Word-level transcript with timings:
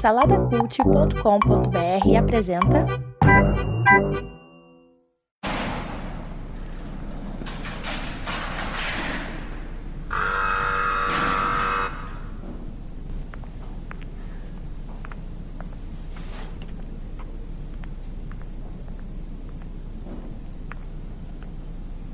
Saladacult.com.br 0.00 2.16
apresenta. 2.18 2.84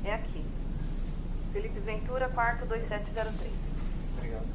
É 0.03 0.13
aqui. 0.13 0.45
Felipe 1.51 1.79
Ventura, 1.79 2.29
quarto 2.29 2.65
2703. 2.67 3.51
Obrigado. 4.17 4.45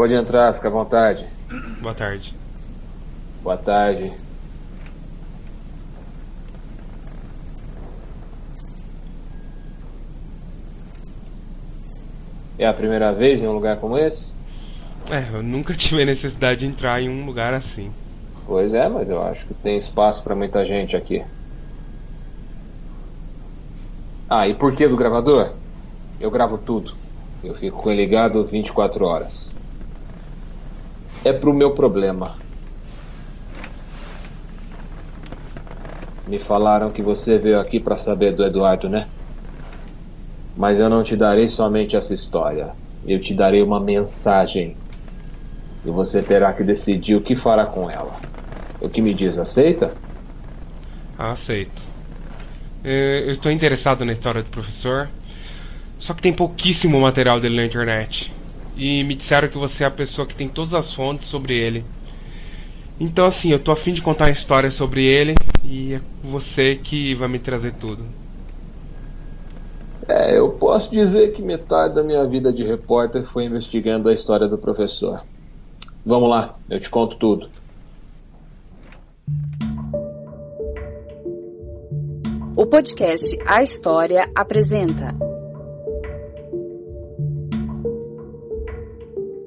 Pode 0.00 0.14
entrar, 0.14 0.54
fica 0.54 0.66
à 0.66 0.70
vontade. 0.70 1.26
Boa 1.82 1.94
tarde. 1.94 2.34
Boa 3.42 3.58
tarde. 3.58 4.10
É 12.58 12.66
a 12.66 12.72
primeira 12.72 13.12
vez 13.12 13.42
em 13.42 13.46
um 13.46 13.52
lugar 13.52 13.76
como 13.76 13.98
esse? 13.98 14.32
É, 15.10 15.36
eu 15.36 15.42
nunca 15.42 15.74
tive 15.76 16.02
necessidade 16.06 16.60
de 16.60 16.66
entrar 16.66 17.02
em 17.02 17.10
um 17.10 17.26
lugar 17.26 17.52
assim. 17.52 17.92
Pois 18.46 18.72
é, 18.72 18.88
mas 18.88 19.10
eu 19.10 19.22
acho 19.22 19.44
que 19.44 19.52
tem 19.52 19.76
espaço 19.76 20.22
para 20.22 20.34
muita 20.34 20.64
gente 20.64 20.96
aqui. 20.96 21.22
Ah, 24.30 24.48
e 24.48 24.54
por 24.54 24.74
que 24.74 24.88
do 24.88 24.96
gravador? 24.96 25.52
Eu 26.18 26.30
gravo 26.30 26.56
tudo. 26.56 26.94
Eu 27.44 27.54
fico 27.54 27.82
com 27.82 27.90
ele 27.90 28.00
ligado 28.00 28.42
24 28.46 29.04
horas. 29.04 29.59
É 31.24 31.32
pro 31.32 31.52
meu 31.52 31.72
problema. 31.72 32.34
Me 36.26 36.38
falaram 36.38 36.90
que 36.90 37.02
você 37.02 37.38
veio 37.38 37.60
aqui 37.60 37.78
para 37.78 37.96
saber 37.96 38.32
do 38.32 38.44
Eduardo, 38.44 38.88
né? 38.88 39.06
Mas 40.56 40.78
eu 40.78 40.88
não 40.88 41.02
te 41.02 41.16
darei 41.16 41.48
somente 41.48 41.96
essa 41.96 42.14
história. 42.14 42.70
Eu 43.06 43.20
te 43.20 43.34
darei 43.34 43.62
uma 43.62 43.80
mensagem. 43.80 44.76
E 45.84 45.90
você 45.90 46.22
terá 46.22 46.52
que 46.52 46.62
decidir 46.62 47.16
o 47.16 47.20
que 47.20 47.36
fará 47.36 47.66
com 47.66 47.90
ela. 47.90 48.14
O 48.80 48.88
que 48.88 49.02
me 49.02 49.12
diz, 49.12 49.38
aceita? 49.38 49.92
Aceito. 51.18 51.82
É, 52.82 53.24
Eu 53.26 53.32
estou 53.32 53.52
interessado 53.52 54.04
na 54.04 54.12
história 54.12 54.42
do 54.42 54.50
professor. 54.50 55.08
Só 55.98 56.14
que 56.14 56.22
tem 56.22 56.32
pouquíssimo 56.32 56.98
material 56.98 57.40
dele 57.40 57.56
na 57.56 57.66
internet. 57.66 58.32
E 58.76 59.04
me 59.04 59.14
disseram 59.14 59.48
que 59.48 59.58
você 59.58 59.84
é 59.84 59.86
a 59.86 59.90
pessoa 59.90 60.26
que 60.26 60.34
tem 60.34 60.48
todas 60.48 60.74
as 60.74 60.92
fontes 60.92 61.28
sobre 61.28 61.56
ele. 61.56 61.84
Então 62.98 63.26
assim, 63.26 63.50
eu 63.50 63.58
tô 63.58 63.72
afim 63.72 63.92
de 63.92 64.02
contar 64.02 64.26
uma 64.26 64.32
história 64.32 64.70
sobre 64.70 65.04
ele 65.04 65.34
e 65.64 65.94
é 65.94 66.00
você 66.22 66.76
que 66.76 67.14
vai 67.14 67.28
me 67.28 67.38
trazer 67.38 67.72
tudo. 67.74 68.04
É, 70.08 70.36
eu 70.36 70.50
posso 70.50 70.90
dizer 70.90 71.32
que 71.32 71.40
metade 71.40 71.94
da 71.94 72.02
minha 72.02 72.26
vida 72.26 72.52
de 72.52 72.64
repórter 72.64 73.24
foi 73.24 73.44
investigando 73.44 74.08
a 74.08 74.12
história 74.12 74.48
do 74.48 74.58
professor. 74.58 75.22
Vamos 76.04 76.28
lá, 76.28 76.56
eu 76.68 76.80
te 76.80 76.90
conto 76.90 77.16
tudo. 77.16 77.48
O 82.56 82.66
podcast 82.66 83.38
A 83.46 83.62
História 83.62 84.30
apresenta. 84.34 85.29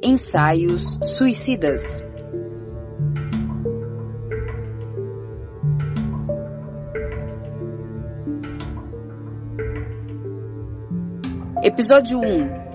Ensaios 0.06 1.00
Suicidas. 1.18 2.04
Episódio 11.64 12.20
1 12.20 12.24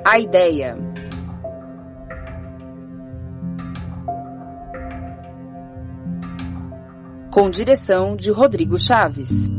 A 0.07 0.19
Ideia. 0.19 0.79
Com 7.31 7.51
direção 7.51 8.17
de 8.17 8.31
Rodrigo 8.31 8.79
Chaves. 8.79 9.51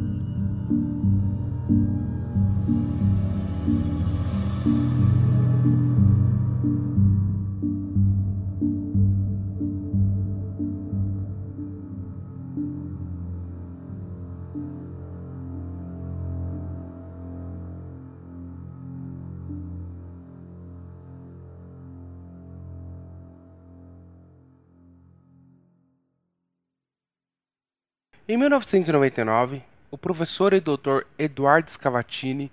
Em 28.32 28.38
1999, 28.38 29.64
o 29.90 29.98
professor 29.98 30.54
e 30.54 30.60
doutor 30.60 31.08
Eduardo 31.18 31.72
Scavatini 31.72 32.52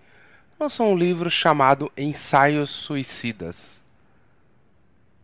lançou 0.58 0.90
um 0.90 0.96
livro 0.96 1.30
chamado 1.30 1.92
Ensaios 1.94 2.70
Suicidas. 2.70 3.84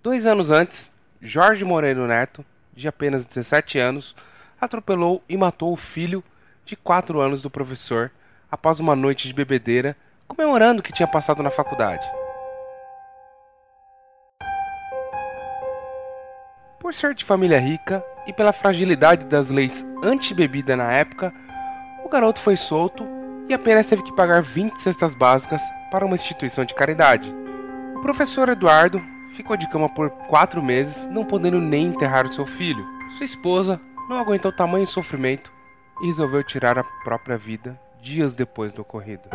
Dois 0.03 0.27
anos 0.27 0.51
antes, 0.51 0.91
Jorge 1.23 1.65
Moreno 1.65 2.07
Neto, 2.07 2.45
de 2.75 2.87
apenas 2.87 3.25
17 3.25 3.79
anos, 3.79 4.15
atropelou 4.61 5.25
e 5.27 5.39
matou 5.39 5.73
o 5.73 5.77
filho 5.77 6.23
de 6.67 6.77
4 6.77 7.19
anos 7.19 7.41
do 7.41 7.49
professor 7.49 8.11
após 8.51 8.79
uma 8.79 8.95
noite 8.95 9.27
de 9.27 9.33
bebedeira, 9.33 9.97
comemorando 10.29 10.81
o 10.81 10.83
que 10.83 10.93
tinha 10.93 11.09
passado 11.09 11.43
na 11.43 11.51
faculdade. 11.51 12.07
Por 16.79 16.93
ser 16.93 17.15
de 17.15 17.25
família 17.25 17.59
rica 17.59 18.05
e 18.27 18.33
pela 18.33 18.53
fragilidade 18.53 19.27
das 19.27 19.49
leis 19.49 19.87
anti-bebida 20.03 20.77
na 20.77 20.93
época, 20.93 21.33
o 22.05 22.09
garoto 22.09 22.41
foi 22.41 22.57
solto 22.57 23.07
e 23.49 23.55
apenas 23.55 23.87
teve 23.87 24.03
que 24.03 24.15
pagar 24.15 24.43
20 24.43 24.81
cestas 24.81 25.15
básicas 25.15 25.63
para 25.91 26.05
uma 26.07 26.15
instituição 26.15 26.65
de 26.65 26.75
caridade. 26.75 27.35
O 27.97 28.01
professor 28.01 28.49
Eduardo 28.49 29.01
ficou 29.33 29.57
de 29.57 29.69
cama 29.69 29.89
por 29.89 30.11
quatro 30.11 30.63
meses, 30.63 31.03
não 31.11 31.25
podendo 31.25 31.61
nem 31.61 31.87
enterrar 31.87 32.27
o 32.27 32.33
seu 32.33 32.47
filho. 32.47 32.85
Sua 33.17 33.27
esposa 33.27 33.81
não 34.09 34.19
aguentou 34.19 34.53
tamanho 34.53 34.87
sofrimento 34.87 35.53
e 36.03 36.07
resolveu 36.07 36.43
tirar 36.43 36.79
a 36.79 36.85
própria 37.05 37.37
vida 37.37 37.79
dias 38.01 38.35
depois 38.35 38.73
do 38.73 38.83
ocorrido. 38.83 39.29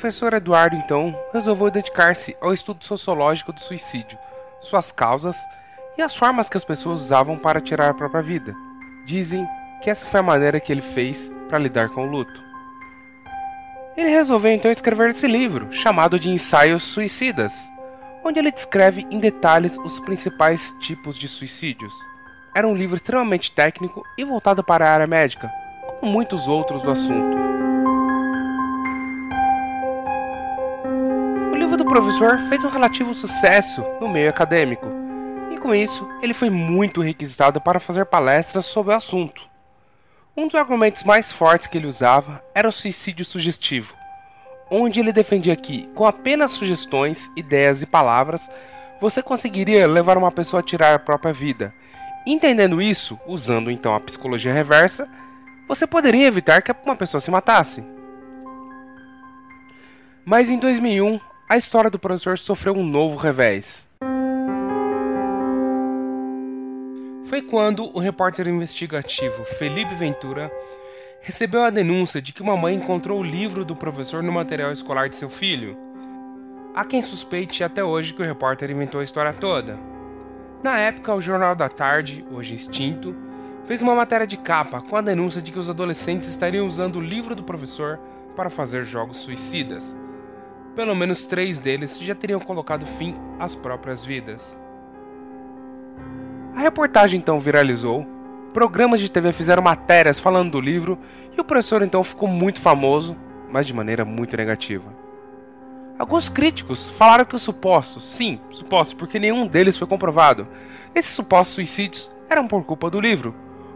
Professor 0.00 0.32
Eduardo, 0.32 0.76
então, 0.76 1.14
resolveu 1.30 1.70
dedicar-se 1.70 2.34
ao 2.40 2.54
estudo 2.54 2.82
sociológico 2.82 3.52
do 3.52 3.60
suicídio, 3.60 4.18
suas 4.58 4.90
causas 4.90 5.36
e 5.98 6.00
as 6.00 6.16
formas 6.16 6.48
que 6.48 6.56
as 6.56 6.64
pessoas 6.64 7.02
usavam 7.02 7.36
para 7.36 7.60
tirar 7.60 7.90
a 7.90 7.94
própria 7.94 8.22
vida. 8.22 8.56
Dizem 9.04 9.46
que 9.82 9.90
essa 9.90 10.06
foi 10.06 10.20
a 10.20 10.22
maneira 10.22 10.58
que 10.58 10.72
ele 10.72 10.80
fez 10.80 11.30
para 11.50 11.58
lidar 11.58 11.90
com 11.90 12.06
o 12.06 12.10
luto. 12.10 12.42
Ele 13.94 14.08
resolveu 14.08 14.50
então 14.50 14.70
escrever 14.70 15.10
esse 15.10 15.26
livro, 15.26 15.70
chamado 15.70 16.18
de 16.18 16.30
Ensaios 16.30 16.82
Suicidas, 16.82 17.52
onde 18.24 18.38
ele 18.38 18.50
descreve 18.50 19.06
em 19.10 19.18
detalhes 19.18 19.76
os 19.84 20.00
principais 20.00 20.74
tipos 20.80 21.14
de 21.14 21.28
suicídios. 21.28 21.92
Era 22.54 22.66
um 22.66 22.74
livro 22.74 22.96
extremamente 22.96 23.52
técnico 23.52 24.02
e 24.16 24.24
voltado 24.24 24.64
para 24.64 24.86
a 24.86 24.94
área 24.94 25.06
médica, 25.06 25.50
como 26.00 26.10
muitos 26.10 26.48
outros 26.48 26.80
do 26.80 26.90
assunto. 26.90 27.39
Professor 31.90 32.38
fez 32.48 32.64
um 32.64 32.68
relativo 32.68 33.12
sucesso 33.12 33.84
no 34.00 34.08
meio 34.08 34.30
acadêmico, 34.30 34.86
e 35.50 35.58
com 35.58 35.74
isso 35.74 36.08
ele 36.22 36.32
foi 36.32 36.48
muito 36.48 37.00
requisitado 37.00 37.60
para 37.60 37.80
fazer 37.80 38.06
palestras 38.06 38.64
sobre 38.66 38.92
o 38.94 38.96
assunto. 38.96 39.42
Um 40.36 40.46
dos 40.46 40.54
argumentos 40.54 41.02
mais 41.02 41.32
fortes 41.32 41.66
que 41.66 41.76
ele 41.76 41.88
usava 41.88 42.44
era 42.54 42.68
o 42.68 42.72
suicídio 42.72 43.24
sugestivo, 43.24 43.92
onde 44.70 45.00
ele 45.00 45.12
defendia 45.12 45.56
que, 45.56 45.88
com 45.88 46.06
apenas 46.06 46.52
sugestões, 46.52 47.28
ideias 47.36 47.82
e 47.82 47.86
palavras, 47.86 48.48
você 49.00 49.20
conseguiria 49.20 49.84
levar 49.88 50.16
uma 50.16 50.30
pessoa 50.30 50.60
a 50.60 50.64
tirar 50.64 50.94
a 50.94 51.00
própria 51.00 51.32
vida. 51.32 51.74
Entendendo 52.24 52.80
isso, 52.80 53.18
usando 53.26 53.68
então 53.68 53.96
a 53.96 54.00
psicologia 54.00 54.52
reversa, 54.52 55.08
você 55.66 55.88
poderia 55.88 56.28
evitar 56.28 56.62
que 56.62 56.72
uma 56.84 56.94
pessoa 56.94 57.20
se 57.20 57.32
matasse. 57.32 57.82
Mas 60.24 60.48
em 60.48 60.58
2001, 60.58 61.18
a 61.50 61.56
história 61.56 61.90
do 61.90 61.98
professor 61.98 62.38
sofreu 62.38 62.74
um 62.74 62.86
novo 62.86 63.16
revés. 63.16 63.84
Foi 67.24 67.42
quando 67.42 67.90
o 67.92 67.98
repórter 67.98 68.46
investigativo 68.46 69.44
Felipe 69.44 69.92
Ventura 69.96 70.48
recebeu 71.20 71.64
a 71.64 71.70
denúncia 71.70 72.22
de 72.22 72.32
que 72.32 72.40
uma 72.40 72.56
mãe 72.56 72.76
encontrou 72.76 73.18
o 73.18 73.24
livro 73.24 73.64
do 73.64 73.74
professor 73.74 74.22
no 74.22 74.30
material 74.30 74.70
escolar 74.70 75.08
de 75.08 75.16
seu 75.16 75.28
filho. 75.28 75.76
Há 76.72 76.84
quem 76.84 77.02
suspeite 77.02 77.64
até 77.64 77.82
hoje 77.82 78.14
que 78.14 78.22
o 78.22 78.24
repórter 78.24 78.70
inventou 78.70 79.00
a 79.00 79.04
história 79.04 79.32
toda. 79.32 79.76
Na 80.62 80.78
época, 80.78 81.12
o 81.12 81.20
Jornal 81.20 81.56
da 81.56 81.68
Tarde, 81.68 82.24
hoje 82.30 82.54
extinto, 82.54 83.12
fez 83.64 83.82
uma 83.82 83.96
matéria 83.96 84.26
de 84.26 84.36
capa 84.36 84.80
com 84.82 84.94
a 84.94 85.00
denúncia 85.00 85.42
de 85.42 85.50
que 85.50 85.58
os 85.58 85.68
adolescentes 85.68 86.28
estariam 86.28 86.64
usando 86.64 87.00
o 87.00 87.02
livro 87.02 87.34
do 87.34 87.42
professor 87.42 87.98
para 88.36 88.50
fazer 88.50 88.84
jogos 88.84 89.16
suicidas. 89.16 89.96
Pelo 90.74 90.94
menos 90.94 91.24
três 91.24 91.58
deles 91.58 91.98
já 91.98 92.14
teriam 92.14 92.40
colocado 92.40 92.86
fim 92.86 93.14
às 93.38 93.54
próprias 93.54 94.04
vidas. 94.04 94.60
A 96.54 96.60
reportagem 96.60 97.18
então 97.18 97.40
viralizou, 97.40 98.06
programas 98.52 99.00
de 99.00 99.10
TV 99.10 99.32
fizeram 99.32 99.62
matérias 99.62 100.20
falando 100.20 100.52
do 100.52 100.60
livro 100.60 100.98
e 101.36 101.40
o 101.40 101.44
professor 101.44 101.82
então 101.82 102.04
ficou 102.04 102.28
muito 102.28 102.60
famoso, 102.60 103.16
mas 103.50 103.66
de 103.66 103.74
maneira 103.74 104.04
muito 104.04 104.36
negativa. 104.36 104.94
Alguns 105.98 106.28
críticos 106.28 106.88
falaram 106.88 107.24
que 107.24 107.36
os 107.36 107.42
supostos, 107.42 108.04
sim, 108.04 108.40
supostos, 108.50 108.94
porque 108.94 109.18
nenhum 109.18 109.46
deles 109.46 109.76
foi 109.76 109.86
comprovado, 109.86 110.48
esses 110.94 111.12
supostos 111.12 111.54
suicídios 111.54 112.10
eram 112.28 112.46
por 112.46 112.64
culpa 112.64 112.88
do 112.88 113.00
livro. 113.00 113.34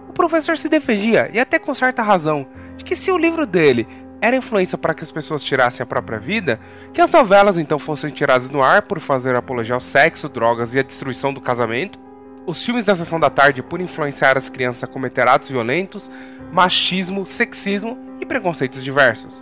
O 0.09 0.13
professor 0.13 0.57
se 0.57 0.69
defendia, 0.69 1.29
e 1.33 1.39
até 1.39 1.59
com 1.59 1.75
certa 1.75 2.03
razão, 2.03 2.47
de 2.77 2.85
que 2.85 2.97
se 2.97 3.11
o 3.11 3.19
livro 3.19 3.47
dele 3.47 3.87
era 4.25 4.37
influência 4.37 4.79
para 4.79 4.95
que 4.95 5.05
as 5.05 5.13
pessoas 5.13 5.45
tirassem 5.45 5.85
a 5.85 5.87
própria 5.87 6.19
vida, 6.19 6.59
que 6.95 7.01
as 7.03 7.11
novelas 7.11 7.59
então 7.59 7.79
fossem 7.79 8.09
tiradas 8.09 8.51
no 8.51 8.63
ar 8.63 8.81
por 8.81 8.99
fazer 8.99 9.37
apologia 9.37 9.75
ao 9.75 9.81
sexo, 9.81 10.31
drogas 10.31 10.75
e 10.75 10.79
a 10.79 10.83
destruição 10.83 11.31
do 11.31 11.43
casamento, 11.43 11.99
os 12.47 12.65
filmes 12.65 12.87
da 12.87 12.95
sessão 12.95 13.21
da 13.21 13.29
tarde 13.29 13.63
por 13.63 13.83
influenciar 13.83 14.39
as 14.39 14.49
crianças 14.49 14.83
a 14.83 14.87
cometer 14.87 15.29
atos 15.29 15.51
violentos, 15.51 16.11
machismo, 16.51 17.27
sexismo 17.27 17.99
e 18.19 18.25
preconceitos 18.25 18.83
diversos. 18.83 19.35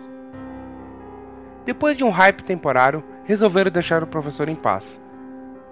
Depois 1.65 1.97
de 1.97 2.03
um 2.03 2.11
hype 2.11 2.43
temporário, 2.43 3.05
resolveram 3.25 3.71
deixar 3.71 4.03
o 4.03 4.07
professor 4.09 4.49
em 4.49 4.57
paz. 4.57 5.01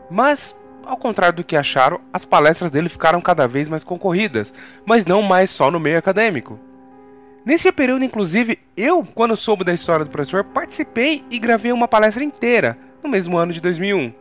Mas, 0.09 0.57
ao 0.85 0.97
contrário 0.97 1.35
do 1.35 1.45
que 1.45 1.57
acharam, 1.57 2.01
as 2.13 2.25
palestras 2.25 2.71
dele 2.71 2.89
ficaram 2.89 3.21
cada 3.21 3.49
vez 3.49 3.69
mais 3.69 3.83
concorridas, 3.83 4.55
mas 4.87 5.05
não 5.05 5.21
mais 5.21 5.51
só 5.51 5.69
no 5.69 5.81
meio 5.81 5.99
acadêmico. 5.99 6.70
Nesse 7.45 7.73
período, 7.73 8.05
inclusive, 8.05 8.59
eu, 8.77 9.03
quando 9.03 9.37
soube 9.37 9.65
da 9.65 9.73
história 9.73 10.05
do 10.05 10.11
professor, 10.11 10.45
participei 10.45 11.25
e 11.31 11.39
gravei 11.39 11.73
uma 11.73 11.89
palestra 11.89 12.23
inteira, 12.23 12.77
no 13.03 13.09
mesmo 13.09 13.39
ano 13.39 13.53
de 13.53 13.61
2001. 13.61 14.13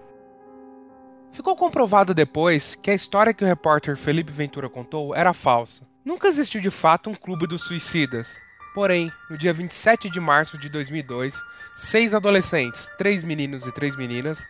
Ficou 1.31 1.55
comprovado 1.55 2.13
depois 2.13 2.75
que 2.75 2.89
a 2.89 2.93
história 2.93 3.33
que 3.33 3.43
o 3.43 3.47
repórter 3.47 3.97
Felipe 3.97 4.31
Ventura 4.31 4.69
contou 4.69 5.13
era 5.13 5.33
falsa. 5.33 5.87
Nunca 6.03 6.27
existiu 6.27 6.61
de 6.61 6.71
fato 6.71 7.09
um 7.09 7.15
clube 7.15 7.45
dos 7.45 7.63
suicidas. 7.63 8.39
Porém, 8.73 9.11
no 9.29 9.37
dia 9.37 9.51
27 9.51 10.09
de 10.09 10.19
março 10.19 10.57
de 10.57 10.69
2002, 10.69 11.35
seis 11.75 12.15
adolescentes, 12.15 12.89
três 12.97 13.23
meninos 13.23 13.67
e 13.67 13.71
três 13.71 13.95
meninas, 13.95 14.47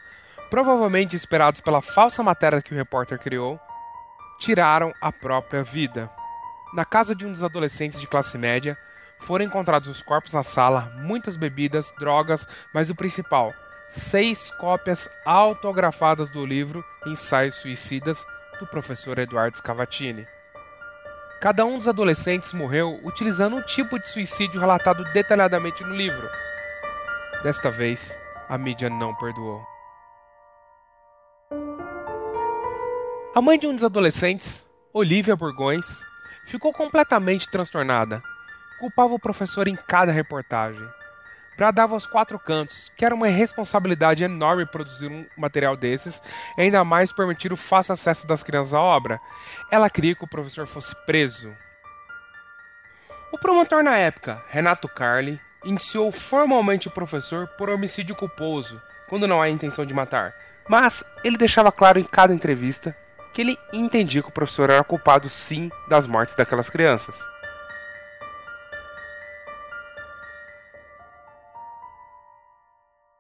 provavelmente 0.50 1.16
inspirados 1.16 1.60
pela 1.60 1.82
falsa 1.82 2.22
matéria 2.22 2.62
que 2.62 2.74
o 2.74 2.78
repórter 2.78 3.20
criou, 3.20 3.60
tiraram 4.40 4.94
a 5.02 5.12
própria 5.12 5.64
vida. 5.64 6.10
Na 6.74 6.86
casa 6.86 7.16
de 7.16 7.26
um 7.26 7.32
dos 7.32 7.44
adolescentes 7.44 8.00
de 8.00 8.08
classe 8.08 8.38
média, 8.38 8.78
foram 9.18 9.44
encontrados 9.44 9.90
os 9.90 10.04
corpos 10.04 10.34
na 10.34 10.44
sala, 10.44 10.94
muitas 10.98 11.36
bebidas, 11.36 11.94
drogas, 12.00 12.48
mas 12.74 12.90
o 12.90 12.96
principal, 12.96 13.54
seis 13.88 14.52
cópias 14.52 15.10
autografadas 15.26 16.30
do 16.30 16.46
livro 16.46 16.86
Ensaios 17.06 17.56
Suicidas 17.56 18.26
do 18.60 18.68
professor 18.68 19.18
Eduardo 19.18 19.58
Scavatini. 19.58 20.28
Cada 21.42 21.66
um 21.66 21.78
dos 21.78 21.88
adolescentes 21.88 22.54
morreu 22.54 23.00
utilizando 23.04 23.56
um 23.56 23.62
tipo 23.62 23.98
de 23.98 24.08
suicídio 24.08 24.60
relatado 24.60 25.04
detalhadamente 25.14 25.84
no 25.84 25.96
livro. 25.96 26.30
Desta 27.42 27.72
vez, 27.72 28.20
a 28.48 28.58
mídia 28.58 28.90
não 28.90 29.16
perdoou. 29.16 29.66
A 33.34 33.42
mãe 33.42 33.58
de 33.58 33.68
um 33.68 33.74
dos 33.74 33.86
adolescentes, 33.86 34.68
Olivia 34.92 35.36
Burgões, 35.36 36.04
ficou 36.46 36.74
completamente 36.74 37.50
transtornada. 37.50 38.22
Culpava 38.80 39.14
o 39.14 39.20
professor 39.20 39.68
em 39.68 39.76
cada 39.76 40.12
reportagem 40.12 40.88
bradava 41.60 41.94
aos 41.94 42.08
quatro 42.08 42.40
cantos 42.40 42.90
que 42.96 43.04
era 43.04 43.14
uma 43.14 43.28
responsabilidade 43.28 44.24
enorme 44.24 44.66
produzir 44.66 45.08
um 45.08 45.26
material 45.36 45.76
desses 45.76 46.24
e 46.58 46.62
ainda 46.62 46.86
mais 46.86 47.12
permitir 47.12 47.52
o 47.52 47.58
fácil 47.58 47.92
acesso 47.92 48.26
das 48.26 48.42
crianças 48.42 48.74
à 48.74 48.80
obra. 48.80 49.20
Ela 49.70 49.90
queria 49.90 50.16
que 50.16 50.24
o 50.24 50.28
professor 50.28 50.66
fosse 50.66 50.96
preso. 51.06 51.54
O 53.34 53.38
promotor 53.38 53.84
na 53.84 53.98
época, 53.98 54.42
Renato 54.48 54.88
Carli, 54.88 55.38
indiciou 55.66 56.10
formalmente 56.14 56.88
o 56.88 56.92
professor 56.92 57.46
por 57.58 57.70
homicídio 57.70 58.16
culposo, 58.16 58.82
quando 59.10 59.28
não 59.28 59.42
há 59.42 59.50
intenção 59.50 59.86
de 59.86 59.94
matar. 59.94 60.34
Mas 60.66 61.04
ele 61.26 61.36
deixava 61.36 61.74
claro 61.74 62.00
em 62.00 62.06
cada 62.06 62.34
entrevista 62.34 62.96
que 63.40 63.44
ele 63.44 63.58
entendia 63.72 64.22
que 64.22 64.28
o 64.28 64.34
professor 64.34 64.70
era 64.70 64.84
culpado 64.84 65.30
sim 65.30 65.72
das 65.88 66.06
mortes 66.06 66.36
daquelas 66.36 66.70
crianças. 66.70 67.18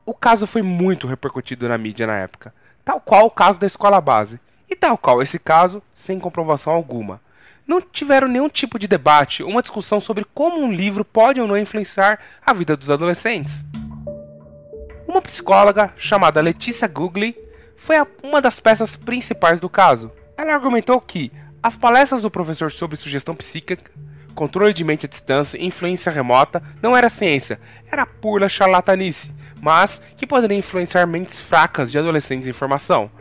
O 0.06 0.14
caso 0.14 0.46
foi 0.46 0.62
muito 0.62 1.08
repercutido 1.08 1.70
na 1.70 1.78
mídia 1.78 2.06
na 2.06 2.18
época, 2.18 2.54
tal 2.84 3.00
qual 3.00 3.28
o 3.28 3.32
caso 3.32 3.62
da 3.62 3.66
escola 3.66 4.02
base, 4.02 4.42
e 4.70 4.76
tal 4.76 4.98
qual 4.98 5.22
esse 5.22 5.40
caso, 5.40 5.82
sem 5.94 6.20
comprovação 6.20 6.74
alguma. 6.74 7.22
Não 7.66 7.80
tiveram 7.80 8.28
nenhum 8.28 8.50
tipo 8.50 8.78
de 8.78 8.90
debate 8.90 9.42
uma 9.42 9.62
discussão 9.62 10.02
sobre 10.02 10.26
como 10.34 10.60
um 10.60 10.70
livro 10.70 11.06
pode 11.06 11.40
ou 11.40 11.48
não 11.48 11.58
influenciar 11.58 12.20
a 12.46 12.52
vida 12.52 12.76
dos 12.76 12.90
adolescentes. 12.90 13.64
Uma 15.08 15.22
psicóloga 15.22 15.94
chamada 15.96 16.42
Letícia 16.42 16.90
Gugli 16.90 17.49
foi 17.80 17.96
uma 18.22 18.42
das 18.42 18.60
peças 18.60 18.96
principais 18.96 19.60
do 19.60 19.70
caso. 19.70 20.12
Ela 20.38 20.54
argumentou 20.54 21.02
que 21.02 21.32
as 21.64 21.76
palestras 21.76 22.22
do 22.22 22.30
professor 22.30 22.72
sobre 22.72 22.96
sugestão 22.96 23.36
psíquica, 23.36 23.90
controle 24.36 24.74
de 24.74 24.84
mente 24.84 25.08
à 25.08 25.10
distância 25.10 25.58
e 25.58 25.66
influência 25.66 26.12
remota 26.12 26.62
não 26.82 26.96
era 26.96 27.10
ciência, 27.10 27.60
era 27.92 28.06
pura 28.06 28.48
charlatanice 28.48 29.40
mas 29.62 30.02
que 30.18 30.28
poderia 30.28 30.58
influenciar 30.58 31.06
mentes 31.06 31.40
fracas 31.40 31.92
de 31.92 32.00
adolescentes 32.00 32.48
em 32.48 32.54
formação. 32.54 33.12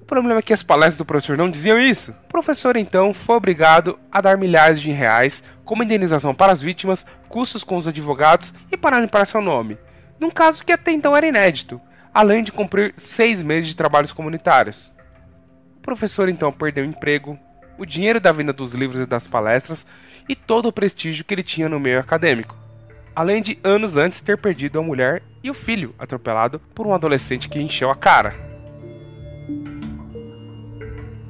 O 0.00 0.04
problema 0.04 0.38
é 0.38 0.42
que 0.42 0.52
as 0.52 0.62
palestras 0.62 0.96
do 0.96 1.04
professor 1.04 1.36
não 1.36 1.50
diziam 1.50 1.78
isso. 1.78 2.12
O 2.12 2.28
professor 2.28 2.76
então 2.76 3.12
foi 3.12 3.34
obrigado 3.34 3.98
a 4.10 4.20
dar 4.20 4.36
milhares 4.36 4.80
de 4.80 4.90
reais 4.92 5.42
como 5.64 5.82
indenização 5.82 6.32
para 6.32 6.52
as 6.52 6.62
vítimas, 6.62 7.04
custos 7.28 7.64
com 7.64 7.76
os 7.76 7.88
advogados 7.88 8.54
e 8.70 8.76
para 8.76 9.00
limpar 9.00 9.26
seu 9.26 9.40
nome, 9.40 9.76
num 10.20 10.30
caso 10.30 10.64
que 10.64 10.70
até 10.70 10.92
então 10.92 11.16
era 11.16 11.26
inédito, 11.26 11.80
além 12.16 12.42
de 12.42 12.50
cumprir 12.50 12.94
seis 12.96 13.42
meses 13.42 13.68
de 13.68 13.76
trabalhos 13.76 14.12
comunitários. 14.12 14.90
O 15.76 15.80
professor 15.80 16.28
então 16.28 16.50
perdeu 16.50 16.84
o 16.84 16.88
emprego, 16.88 17.38
o 17.76 17.84
dinheiro 17.84 18.18
da 18.18 18.32
venda 18.32 18.52
dos 18.52 18.72
livros 18.72 19.00
e 19.00 19.06
das 19.06 19.26
palestras 19.26 19.86
e 20.26 20.34
todo 20.34 20.66
o 20.66 20.72
prestígio 20.72 21.24
que 21.24 21.34
ele 21.34 21.42
tinha 21.42 21.68
no 21.68 21.78
meio 21.78 22.00
acadêmico 22.00 22.56
além 23.16 23.40
de 23.40 23.58
anos 23.64 23.96
antes 23.96 24.20
ter 24.20 24.36
perdido 24.36 24.78
a 24.78 24.82
mulher 24.82 25.22
e 25.42 25.50
o 25.50 25.54
filho 25.54 25.94
atropelado 25.98 26.60
por 26.74 26.86
um 26.86 26.92
adolescente 26.92 27.48
que 27.48 27.58
encheu 27.58 27.90
a 27.90 27.96
cara. 27.96 28.34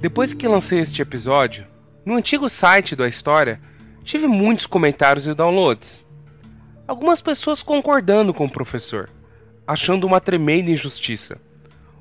Depois 0.01 0.35
que 0.35 0.49
lancei 0.49 0.81
este 0.81 1.01
episódio, 1.01 1.65
no 2.05 2.17
antigo 2.17 2.49
site 2.49 2.97
da 2.97 3.07
história, 3.07 3.61
tive 4.03 4.27
muitos 4.27 4.67
comentários 4.67 5.29
e 5.29 5.35
downloads. 5.35 6.05
Algumas 6.89 7.23
pessoas 7.23 7.63
concordando 7.63 8.35
com 8.35 8.47
o 8.47 8.51
professor, 8.51 9.09
achando 9.67 10.07
uma 10.07 10.21
tremenda 10.21 10.71
injustiça. 10.71 11.39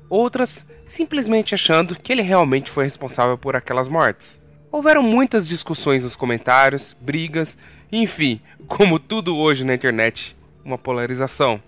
Outras 0.08 0.64
simplesmente 0.84 1.54
achando 1.54 1.96
que 1.98 2.12
ele 2.12 2.22
realmente 2.22 2.70
foi 2.70 2.84
responsável 2.84 3.36
por 3.36 3.56
aquelas 3.56 3.88
mortes. 3.88 4.40
Houveram 4.70 5.02
muitas 5.02 5.48
discussões 5.48 6.04
nos 6.04 6.14
comentários, 6.14 6.96
brigas 7.00 7.56
enfim, 7.90 8.40
como 8.66 8.98
tudo 8.98 9.36
hoje 9.36 9.64
na 9.64 9.74
internet, 9.74 10.36
uma 10.64 10.78
polarização. 10.78 11.60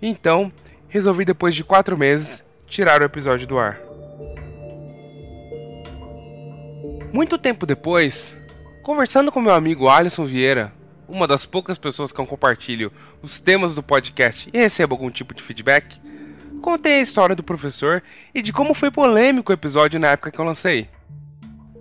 Então, 0.00 0.52
resolvi 0.88 1.24
depois 1.24 1.54
de 1.54 1.64
quatro 1.64 1.96
meses 1.96 2.44
tirar 2.66 3.00
o 3.00 3.04
episódio 3.04 3.46
do 3.46 3.58
ar. 3.58 3.80
Muito 7.12 7.38
tempo 7.38 7.64
depois, 7.64 8.36
conversando 8.82 9.30
com 9.30 9.40
meu 9.40 9.54
amigo 9.54 9.88
Alisson 9.88 10.26
Vieira, 10.26 10.72
uma 11.08 11.26
das 11.26 11.46
poucas 11.46 11.78
pessoas 11.78 12.12
que 12.12 12.20
eu 12.20 12.26
compartilho 12.26 12.92
os 13.22 13.40
temas 13.40 13.74
do 13.74 13.82
podcast 13.82 14.50
e 14.52 14.58
recebo 14.58 14.94
algum 14.94 15.10
tipo 15.10 15.34
de 15.34 15.42
feedback, 15.42 16.00
contei 16.60 16.94
a 16.94 17.02
história 17.02 17.36
do 17.36 17.42
professor 17.42 18.02
e 18.34 18.40
de 18.40 18.52
como 18.52 18.74
foi 18.74 18.90
polêmico 18.90 19.52
o 19.52 19.54
episódio 19.54 20.00
na 20.00 20.08
época 20.08 20.30
que 20.30 20.38
eu 20.38 20.44
lancei. 20.44 20.88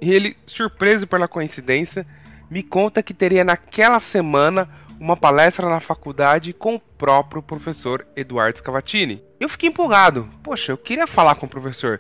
E 0.02 0.14
ele, 0.14 0.36
surpreso 0.46 1.08
pela 1.08 1.28
coincidência, 1.28 2.06
me 2.50 2.62
conta 2.62 3.02
que 3.02 3.14
teria 3.14 3.44
naquela 3.44 4.00
semana 4.00 4.70
uma 5.00 5.18
palestra 5.18 5.70
na 5.70 5.80
faculdade 5.80 6.54
com 6.54 6.76
o 6.76 6.80
próprio 6.80 7.42
professor 7.42 8.06
Eduardo 8.16 8.58
Scavatini. 8.58 9.24
Eu 9.40 9.50
fiquei 9.50 9.70
empolgado. 9.70 10.30
Poxa, 10.44 10.72
eu 10.72 10.78
queria 10.78 11.08
falar 11.08 11.36
com 11.36 11.46
o 11.46 11.50
professor. 11.50 12.00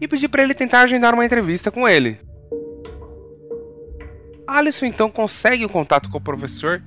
e 0.00 0.08
pedir 0.08 0.28
para 0.28 0.42
ele 0.42 0.54
tentar 0.54 0.80
agendar 0.80 1.14
uma 1.14 1.24
entrevista 1.24 1.70
com 1.70 1.88
ele. 1.88 2.18
Alisson 4.46 4.86
então 4.86 5.10
consegue 5.10 5.64
o 5.64 5.68
contato 5.68 6.10
com 6.10 6.18
o 6.18 6.20
professor, 6.20 6.82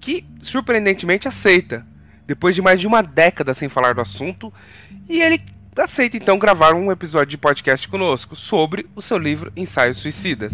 que 0.00 0.24
surpreendentemente 0.42 1.28
aceita, 1.28 1.86
depois 2.26 2.54
de 2.54 2.62
mais 2.62 2.80
de 2.80 2.86
uma 2.86 3.02
década 3.02 3.54
sem 3.54 3.68
falar 3.68 3.94
do 3.94 4.00
assunto, 4.00 4.52
e 5.08 5.20
ele 5.20 5.40
aceita 5.76 6.16
então 6.16 6.38
gravar 6.38 6.74
um 6.74 6.90
episódio 6.90 7.30
de 7.30 7.38
podcast 7.38 7.88
conosco 7.88 8.34
sobre 8.34 8.86
o 8.94 9.02
seu 9.02 9.18
livro 9.18 9.52
Ensaios 9.56 9.98
Suicidas. 9.98 10.52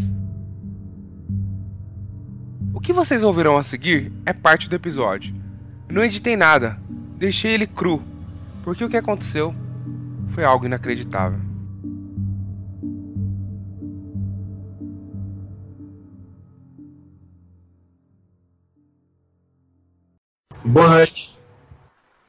O 2.74 2.80
que 2.80 2.92
vocês 2.92 3.22
ouvirão 3.22 3.56
a 3.56 3.62
seguir 3.62 4.12
é 4.26 4.32
parte 4.32 4.68
do 4.68 4.74
episódio. 4.74 5.34
Eu 5.88 5.94
não 5.94 6.04
editei 6.04 6.36
nada, 6.36 6.78
deixei 7.16 7.52
ele 7.52 7.66
cru, 7.66 8.02
porque 8.64 8.84
o 8.84 8.88
que 8.88 8.96
aconteceu 8.96 9.54
foi 10.30 10.44
algo 10.44 10.66
inacreditável. 10.66 11.51
Boa 20.72 20.88
noite. 20.88 21.38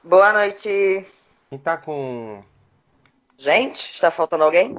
Boa 0.04 0.34
noite. 0.34 1.06
Quem 1.50 1.58
tá 1.58 1.78
com. 1.78 2.42
Gente, 3.38 3.94
está 3.94 4.12
faltando 4.12 4.44
alguém? 4.44 4.78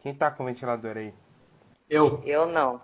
Quem 0.00 0.14
tá 0.14 0.30
com 0.30 0.44
o 0.44 0.46
ventilador 0.46 0.96
aí? 0.96 1.12
Eu. 1.88 2.22
Eu 2.24 2.46
não. 2.46 2.80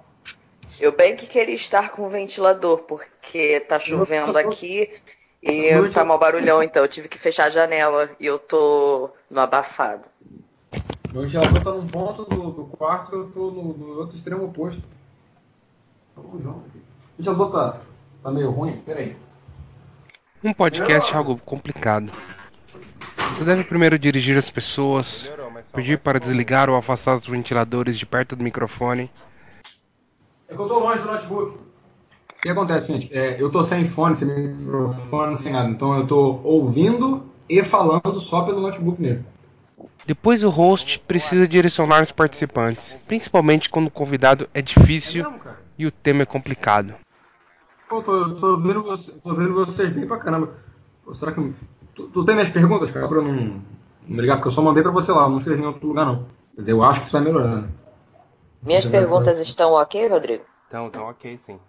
Eu 0.80 0.90
bem 0.90 1.14
que 1.14 1.28
queria 1.28 1.54
estar 1.54 1.92
com 1.92 2.08
o 2.08 2.10
ventilador, 2.10 2.78
porque 2.78 3.60
tá 3.60 3.78
chovendo 3.78 4.36
aqui 4.36 4.92
e 5.40 5.70
tá 5.94 6.04
mal 6.04 6.18
barulhão, 6.18 6.60
então 6.60 6.82
eu 6.82 6.88
tive 6.88 7.06
que 7.06 7.20
fechar 7.20 7.44
a 7.44 7.50
janela 7.50 8.10
e 8.18 8.26
eu 8.26 8.36
tô 8.36 9.10
no 9.30 9.40
abafado. 9.40 10.08
Meu 11.12 11.22
ventilador 11.22 11.62
tá 11.62 11.70
num 11.70 11.86
ponto 11.86 12.24
do, 12.24 12.50
do 12.50 12.64
quarto, 12.64 13.14
eu 13.14 13.30
tô 13.30 13.52
no, 13.52 13.72
no 13.74 13.98
outro 14.00 14.16
extremo 14.16 14.46
oposto. 14.46 14.82
Vamos 16.16 16.42
junto 16.42 16.66
aqui. 16.66 16.78
O 16.78 17.16
ventilador 17.16 17.52
tá, 17.52 17.80
tá 18.24 18.30
meio 18.32 18.50
ruim? 18.50 18.82
Peraí. 18.84 19.25
Um 20.46 20.52
podcast 20.52 21.12
é 21.12 21.16
algo 21.16 21.40
complicado. 21.44 22.12
Você 23.30 23.44
deve 23.44 23.64
primeiro 23.64 23.98
dirigir 23.98 24.38
as 24.38 24.48
pessoas, 24.48 25.28
pedir 25.74 25.98
para 25.98 26.20
desligar 26.20 26.70
ou 26.70 26.76
afastar 26.76 27.16
os 27.16 27.26
ventiladores 27.26 27.98
de 27.98 28.06
perto 28.06 28.36
do 28.36 28.44
microfone. 28.44 29.10
É 30.48 30.54
que 30.54 30.60
eu 30.60 30.68
tô 30.68 30.78
longe 30.78 31.02
do 31.02 31.08
notebook. 31.08 31.58
O 31.58 32.40
que 32.40 32.48
acontece, 32.48 32.92
gente? 32.92 33.12
É, 33.12 33.42
eu 33.42 33.50
tô 33.50 33.64
sem 33.64 33.88
fone, 33.88 34.14
sem 34.14 34.28
microfone, 34.28 35.36
sem 35.36 35.50
nada. 35.50 35.68
Então 35.68 35.96
eu 35.96 36.06
tô 36.06 36.40
ouvindo 36.44 37.26
e 37.48 37.64
falando 37.64 38.20
só 38.20 38.42
pelo 38.42 38.60
notebook 38.60 39.02
mesmo. 39.02 39.24
Depois 40.06 40.44
o 40.44 40.48
host 40.48 41.00
precisa 41.00 41.48
direcionar 41.48 42.04
os 42.04 42.12
participantes, 42.12 42.96
principalmente 43.08 43.68
quando 43.68 43.88
o 43.88 43.90
convidado 43.90 44.48
é 44.54 44.62
difícil 44.62 45.24
cara. 45.24 45.58
e 45.76 45.86
o 45.86 45.90
tema 45.90 46.22
é 46.22 46.26
complicado. 46.26 46.94
Pô, 47.88 48.02
tô, 48.02 48.34
tô, 48.36 48.56
vendo 48.60 48.82
você, 48.82 49.12
tô 49.12 49.34
vendo 49.34 49.54
vocês 49.54 49.92
bem 49.92 50.06
pra 50.06 50.18
caramba. 50.18 50.54
Pô, 51.04 51.14
será 51.14 51.32
que. 51.32 51.54
Tu, 51.94 52.08
tu 52.08 52.24
tem 52.24 52.34
minhas 52.34 52.50
perguntas, 52.50 52.90
cara, 52.90 53.06
pra 53.08 53.18
eu 53.18 53.22
não, 53.22 53.32
não 53.32 53.62
me 54.06 54.20
ligar? 54.20 54.36
Porque 54.36 54.48
eu 54.48 54.52
só 54.52 54.60
mandei 54.62 54.82
pra 54.82 54.92
você 54.92 55.12
lá, 55.12 55.28
não 55.28 55.38
escrevi 55.38 55.62
em 55.62 55.66
outro 55.66 55.86
lugar, 55.86 56.04
não. 56.04 56.26
Eu 56.66 56.82
acho 56.82 57.00
que 57.00 57.06
isso 57.06 57.12
vai 57.12 57.22
melhorando. 57.22 57.68
Minhas 58.62 58.84
Você 58.84 58.90
vai- 58.90 59.00
perguntas 59.00 59.40
estão 59.40 59.72
ok, 59.72 60.08
Rodrigo? 60.08 60.44
Então, 60.68 60.86
então 60.88 61.04
ok, 61.08 61.38
sim. 61.38 61.60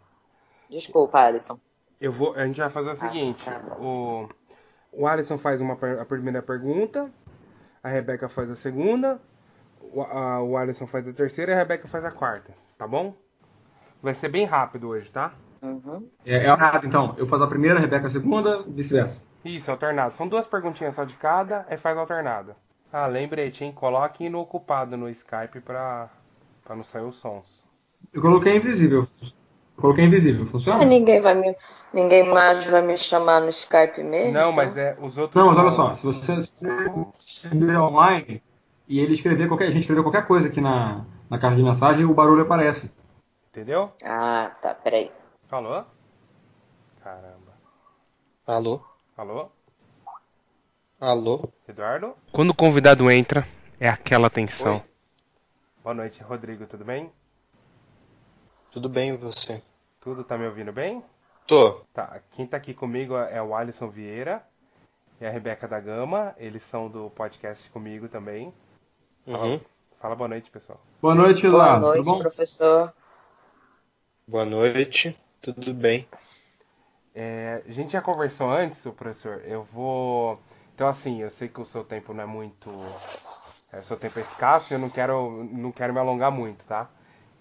Desculpa, 0.70 1.20
Alisson. 1.20 1.60
Eu 2.02 2.12
vou, 2.12 2.34
a 2.34 2.46
gente 2.46 2.60
vai 2.60 2.70
fazer 2.70 2.92
o 2.92 2.96
seguinte: 2.96 3.46
tá 3.46 3.60
bom. 3.60 4.30
o, 4.94 5.02
o 5.04 5.08
Alisson 5.08 5.38
faz 5.38 5.62
uma, 5.62 5.74
a 5.74 6.06
primeira 6.06 6.42
pergunta, 6.42 7.12
a 7.84 7.90
Rebeca 7.90 8.28
faz 8.28 8.50
a 8.50 8.56
segunda, 8.56 9.20
o, 9.82 10.02
a, 10.02 10.42
o 10.42 10.58
Alisson 10.58 10.88
faz 10.88 11.08
a 11.08 11.14
terceira 11.14 11.52
e 11.52 11.56
a 11.56 11.58
Rebeca 11.58 11.88
faz 11.88 12.04
a 12.04 12.12
quarta, 12.12 12.54
tá 12.78 12.88
bom? 12.88 13.14
Vai 14.02 14.14
ser 14.14 14.30
bem 14.30 14.46
rápido 14.46 14.90
hoje, 14.90 15.10
tá? 15.12 15.34
Uhum. 15.62 16.10
É, 16.26 16.46
é 16.46 16.50
alternado, 16.50 16.86
então. 16.86 17.16
Eu 17.18 17.28
faço 17.28 17.44
a 17.44 17.48
primeira, 17.48 17.78
a 17.78 17.82
Rebeca 17.82 18.08
a 18.08 18.10
segunda, 18.10 18.64
vice-versa. 18.64 19.22
Isso, 19.44 19.72
alternado. 19.72 20.16
São 20.16 20.28
duas 20.28 20.46
perguntinhas 20.46 20.96
só 20.96 21.04
de 21.04 21.16
cada, 21.16 21.66
aí 21.70 21.78
faz 21.78 21.98
alternado. 21.98 22.56
Ah, 22.92 23.08
lembrete, 23.08 23.66
hein? 23.66 23.72
Coloque 23.72 24.30
no 24.30 24.40
ocupado 24.40 24.96
no 24.96 25.10
Skype 25.10 25.60
pra, 25.62 26.10
pra 26.64 26.76
não 26.76 26.84
sair 26.84 27.04
os 27.04 27.16
sons. 27.16 27.64
Eu 28.14 28.22
coloquei 28.22 28.56
invisível. 28.56 29.08
Coloquei 29.76 30.06
invisível, 30.06 30.46
funciona? 30.48 30.82
Ah, 30.82 30.86
ninguém 30.86 31.22
vai 31.22 31.36
me. 31.36 31.56
Ninguém 31.94 32.28
mais 32.28 32.64
vai 32.66 32.82
me 32.82 32.98
chamar 32.98 33.42
no 33.42 33.50
Skype 33.50 34.04
mesmo? 34.04 34.34
Não, 34.34 34.52
então? 34.52 34.54
mas 34.54 34.78
é 34.78 34.98
os 35.00 35.18
outros. 35.18 35.42
Não, 35.42 35.52
mas 35.52 35.58
olha 35.60 35.72
só, 35.72 35.94
se 35.94 36.04
você, 36.04 36.42
se 36.42 36.66
você 36.66 36.92
escrever 37.18 37.78
online 37.78 38.42
e 38.88 39.00
ele 39.00 39.14
escrever 39.14 39.48
qualquer, 39.48 39.66
a 39.66 39.72
gente 39.72 39.82
escrever 39.82 40.04
qualquer 40.04 40.26
coisa 40.26 40.48
aqui 40.48 40.60
na, 40.60 41.06
na 41.30 41.38
caixa 41.38 41.56
de 41.56 41.64
mensagem, 41.64 42.06
o 42.06 42.14
barulho 42.14 42.42
aparece. 42.42 42.92
Entendeu? 43.50 43.92
Ah, 44.04 44.52
tá, 44.62 44.74
peraí. 44.74 45.12
Falou? 45.48 45.86
Caramba. 47.04 47.54
Alô? 48.46 48.82
Alô? 49.16 49.50
Alô? 51.00 51.50
Eduardo? 51.68 52.16
Quando 52.32 52.50
o 52.50 52.56
convidado 52.56 53.10
entra, 53.10 53.48
é 53.80 53.88
aquela 53.88 54.30
tensão. 54.30 54.84
Boa 55.84 55.94
noite, 55.94 56.22
Rodrigo, 56.24 56.66
tudo 56.66 56.84
bem? 56.84 57.12
Tudo 58.72 58.90
bem 58.90 59.12
e 59.14 59.18
você? 59.18 59.62
Tudo 60.02 60.24
tá 60.24 60.38
me 60.38 60.46
ouvindo 60.46 60.72
bem? 60.74 61.04
Tô. 61.46 61.82
Tá, 61.94 62.20
quem 62.32 62.46
tá 62.46 62.58
aqui 62.58 62.74
comigo 62.74 63.16
é 63.16 63.42
o 63.42 63.56
Alisson 63.56 63.90
Vieira 63.90 64.46
e 65.22 65.26
a 65.26 65.30
Rebeca 65.30 65.68
da 65.68 65.80
Gama. 65.80 66.36
Eles 66.38 66.64
são 66.64 66.90
do 66.90 67.10
podcast 67.12 67.70
comigo 67.70 68.10
também. 68.10 68.54
Uhum. 69.26 69.60
Fala 70.00 70.16
boa 70.16 70.28
noite, 70.28 70.52
pessoal. 70.52 70.80
Boa 71.02 71.16
noite, 71.16 71.42
Boa 71.48 71.54
Eduardo. 71.64 71.86
noite, 71.86 71.98
Tudo 72.04 72.14
bom? 72.16 72.20
professor. 72.20 72.94
Boa 74.28 74.46
noite. 74.46 75.18
Tudo 75.54 75.74
bem? 75.74 76.08
É, 77.16 77.64
a 77.68 77.72
gente 77.72 77.92
já 77.94 78.02
conversou 78.02 78.50
antes, 78.50 78.86
o 78.86 78.92
professor. 78.92 79.42
Eu 79.46 79.64
vou. 79.64 80.40
Então, 80.76 80.88
assim, 80.88 81.22
eu 81.22 81.30
sei 81.30 81.48
que 81.48 81.60
o 81.60 81.66
seu 81.66 81.84
tempo 81.84 82.14
não 82.14 82.24
é 82.24 82.28
muito. 82.28 82.70
é, 83.74 83.80
o 83.80 83.84
seu 83.84 83.98
tempo 83.98 84.20
é 84.20 84.22
escasso 84.22 84.72
e 84.72 84.76
eu 84.76 84.80
não 84.80 84.90
quero, 84.90 85.44
não 85.52 85.72
quero 85.72 85.94
me 85.94 86.00
alongar 86.00 86.32
muito, 86.32 86.66
tá? 86.66 86.88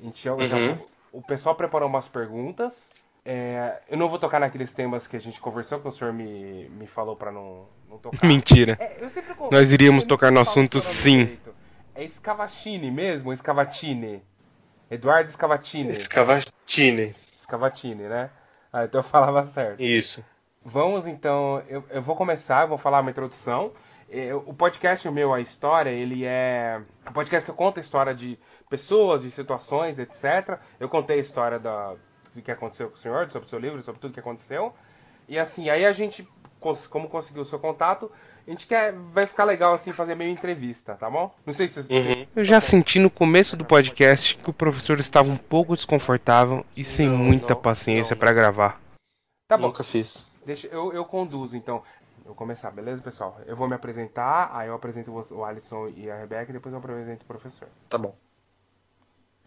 A 0.00 0.04
gente, 0.04 0.24
já- 0.24 0.36
já- 0.46 0.56
Uhum. 0.56 0.78
o 1.12 1.22
pessoal 1.22 1.54
preparou 1.54 1.88
umas 1.88 2.08
perguntas. 2.08 2.90
É, 3.24 3.80
eu 3.88 3.96
não 3.98 4.08
vou 4.08 4.18
tocar 4.18 4.38
naqueles 4.40 4.72
temas 4.72 5.06
que 5.08 5.16
a 5.16 5.20
gente 5.20 5.40
conversou, 5.40 5.80
que 5.80 5.88
o 5.88 5.92
senhor 5.92 6.12
me, 6.12 6.68
me 6.70 6.86
falou 6.86 7.16
pra 7.16 7.30
não, 7.32 7.66
não 7.88 7.98
tocar. 7.98 8.18
Mentira. 8.24 8.76
É, 8.80 8.96
eu 9.00 9.10
sempre 9.10 9.34
con- 9.34 9.48
Nós 9.50 9.70
iríamos 9.70 10.04
tocar 10.04 10.30
no 10.32 10.40
assunto 10.40 10.80
sim. 10.80 11.18
direito. 11.24 11.54
É 11.94 12.06
Scavatini 12.08 12.90
mesmo, 12.90 13.34
Scavatini? 13.36 14.22
Eduardo 14.90 15.30
Scavatini. 15.30 15.92
Scavatini. 15.94 17.14
Scavatini, 17.46 18.04
né? 18.04 18.30
Ah, 18.72 18.84
então 18.84 18.98
eu 19.00 19.04
falava 19.04 19.44
certo. 19.46 19.80
Isso. 19.80 20.24
Vamos 20.64 21.06
então, 21.06 21.62
eu, 21.68 21.84
eu 21.90 22.02
vou 22.02 22.16
começar, 22.16 22.62
eu 22.64 22.68
vou 22.68 22.78
falar 22.78 23.00
uma 23.00 23.10
introdução. 23.10 23.72
Eu- 24.08 24.42
o 24.46 24.52
podcast 24.54 25.08
meu, 25.10 25.32
a 25.32 25.40
história, 25.40 25.90
ele 25.90 26.24
é 26.24 26.80
um 27.08 27.12
podcast 27.12 27.44
que 27.44 27.50
eu 27.50 27.54
conto 27.54 27.78
a 27.78 27.80
história 27.80 28.14
de 28.14 28.38
pessoas, 28.68 29.22
de 29.22 29.30
situações, 29.30 29.98
etc. 29.98 30.58
Eu 30.78 30.88
contei 30.88 31.18
a 31.18 31.20
história 31.20 31.58
da, 31.58 31.94
do 32.34 32.42
que 32.42 32.50
aconteceu 32.50 32.88
com 32.88 32.94
o 32.96 32.98
senhor, 32.98 33.30
sobre 33.30 33.46
o 33.46 33.48
seu 33.48 33.58
livro, 33.58 33.82
sobre 33.82 34.00
tudo 34.00 34.12
que 34.14 34.20
aconteceu. 34.20 34.74
E 35.28 35.38
assim, 35.38 35.70
aí 35.70 35.84
a 35.86 35.92
gente, 35.92 36.28
como 36.90 37.08
conseguiu 37.08 37.42
o 37.42 37.44
seu 37.44 37.58
contato, 37.58 38.10
a 38.46 38.50
gente 38.50 38.66
quer, 38.66 38.92
vai 38.92 39.26
ficar 39.26 39.44
legal 39.44 39.72
assim 39.72 39.92
fazer 39.92 40.14
meio 40.14 40.30
entrevista, 40.30 40.94
tá 40.94 41.10
bom? 41.10 41.34
Não 41.44 41.52
sei 41.52 41.66
se 41.68 41.80
Uhum. 41.80 42.26
Eu 42.36 42.44
já 42.44 42.60
senti 42.60 42.98
no 42.98 43.10
começo 43.10 43.56
do 43.56 43.64
podcast 43.64 44.36
que 44.36 44.50
o 44.50 44.52
professor 44.52 44.98
estava 45.00 45.28
um 45.28 45.36
pouco 45.36 45.74
desconfortável 45.74 46.64
e 46.76 46.84
sem 46.84 47.08
Não, 47.08 47.16
muita 47.18 47.54
não, 47.54 47.60
paciência 47.60 48.14
para 48.14 48.32
gravar. 48.32 48.80
tá 49.48 49.56
bom. 49.56 49.66
Nunca 49.68 49.82
fiz. 49.82 50.26
Deixa 50.44 50.68
eu, 50.68 50.92
eu 50.92 51.04
conduzo 51.04 51.56
então. 51.56 51.82
Eu 52.18 52.26
vou 52.30 52.34
começar, 52.34 52.70
beleza, 52.70 53.00
pessoal? 53.02 53.40
Eu 53.46 53.56
vou 53.56 53.68
me 53.68 53.74
apresentar, 53.74 54.50
aí 54.52 54.68
eu 54.68 54.74
apresento 54.74 55.10
você- 55.12 55.32
o 55.34 55.44
Alisson 55.44 55.88
e 55.96 56.10
a 56.10 56.16
Rebeca 56.18 56.50
e 56.50 56.54
depois 56.54 56.72
eu 56.72 56.78
apresento 56.78 57.22
o 57.24 57.26
professor. 57.26 57.68
Tá 57.88 57.98
bom. 57.98 58.14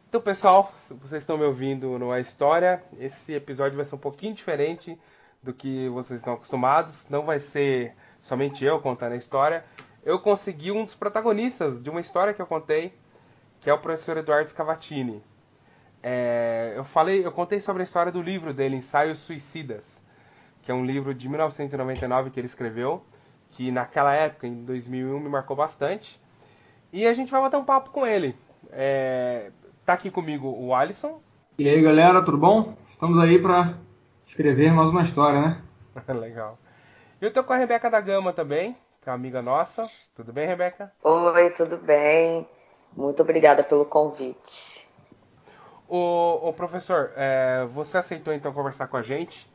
Então, 0.07 0.19
pessoal, 0.21 0.73
se 0.75 0.93
vocês 0.95 1.21
estão 1.23 1.37
me 1.37 1.43
ouvindo 1.45 1.99
no 1.99 2.11
A 2.11 2.19
História, 2.19 2.83
esse 2.99 3.33
episódio 3.33 3.75
vai 3.75 3.85
ser 3.85 3.95
um 3.95 3.99
pouquinho 3.99 4.33
diferente 4.33 4.97
do 5.43 5.53
que 5.53 5.87
vocês 5.89 6.19
estão 6.19 6.33
acostumados. 6.33 7.05
Não 7.09 7.23
vai 7.25 7.39
ser 7.39 7.93
somente 8.21 8.63
eu 8.63 8.79
contando 8.79 9.13
a 9.13 9.17
história. 9.17 9.63
Eu 10.03 10.19
consegui 10.19 10.71
um 10.71 10.83
dos 10.83 10.95
protagonistas 10.95 11.81
de 11.81 11.89
uma 11.89 11.99
história 11.99 12.33
que 12.33 12.41
eu 12.41 12.45
contei, 12.45 12.93
que 13.59 13.69
é 13.69 13.73
o 13.73 13.77
professor 13.77 14.17
Eduardo 14.17 14.49
Scavatini. 14.49 15.21
É, 16.01 16.73
eu 16.75 16.83
falei, 16.83 17.25
eu 17.25 17.31
contei 17.31 17.59
sobre 17.59 17.81
a 17.81 17.85
história 17.85 18.11
do 18.11 18.21
livro 18.21 18.53
dele, 18.53 18.77
Ensaios 18.77 19.19
Suicidas, 19.19 20.01
que 20.61 20.71
é 20.71 20.73
um 20.73 20.85
livro 20.85 21.13
de 21.13 21.27
1999 21.27 22.29
que 22.29 22.39
ele 22.39 22.47
escreveu, 22.47 23.03
que 23.51 23.71
naquela 23.71 24.13
época, 24.13 24.47
em 24.47 24.63
2001, 24.63 25.19
me 25.19 25.29
marcou 25.29 25.55
bastante. 25.55 26.19
E 26.91 27.05
a 27.05 27.13
gente 27.13 27.31
vai 27.31 27.41
bater 27.41 27.57
um 27.57 27.65
papo 27.65 27.89
com 27.89 28.05
ele. 28.05 28.35
É, 28.71 29.51
tá 29.85 29.93
aqui 29.93 30.09
comigo 30.09 30.47
o 30.47 30.73
Alisson. 30.73 31.21
E 31.57 31.67
aí, 31.67 31.81
galera, 31.81 32.23
tudo 32.23 32.37
bom? 32.37 32.75
Estamos 32.91 33.19
aí 33.19 33.39
pra 33.39 33.75
escrever 34.25 34.71
mais 34.71 34.89
uma 34.89 35.03
história, 35.03 35.41
né? 35.41 35.61
Legal. 36.07 36.57
Eu 37.21 37.31
tô 37.31 37.43
com 37.43 37.53
a 37.53 37.57
Rebeca 37.57 37.89
da 37.89 37.99
Gama 37.99 38.31
também, 38.33 38.73
que 39.01 39.09
é 39.09 39.11
uma 39.11 39.15
amiga 39.15 39.41
nossa. 39.41 39.89
Tudo 40.15 40.31
bem, 40.31 40.47
Rebeca? 40.47 40.91
Oi, 41.03 41.49
tudo 41.51 41.77
bem? 41.77 42.47
Muito 42.95 43.21
obrigada 43.21 43.63
pelo 43.63 43.85
convite. 43.85 44.87
O, 45.87 46.49
o 46.49 46.53
professor, 46.53 47.11
é, 47.15 47.65
você 47.65 47.97
aceitou 47.97 48.33
então 48.33 48.53
conversar 48.53 48.87
com 48.87 48.95
a 48.97 49.01
gente. 49.01 49.49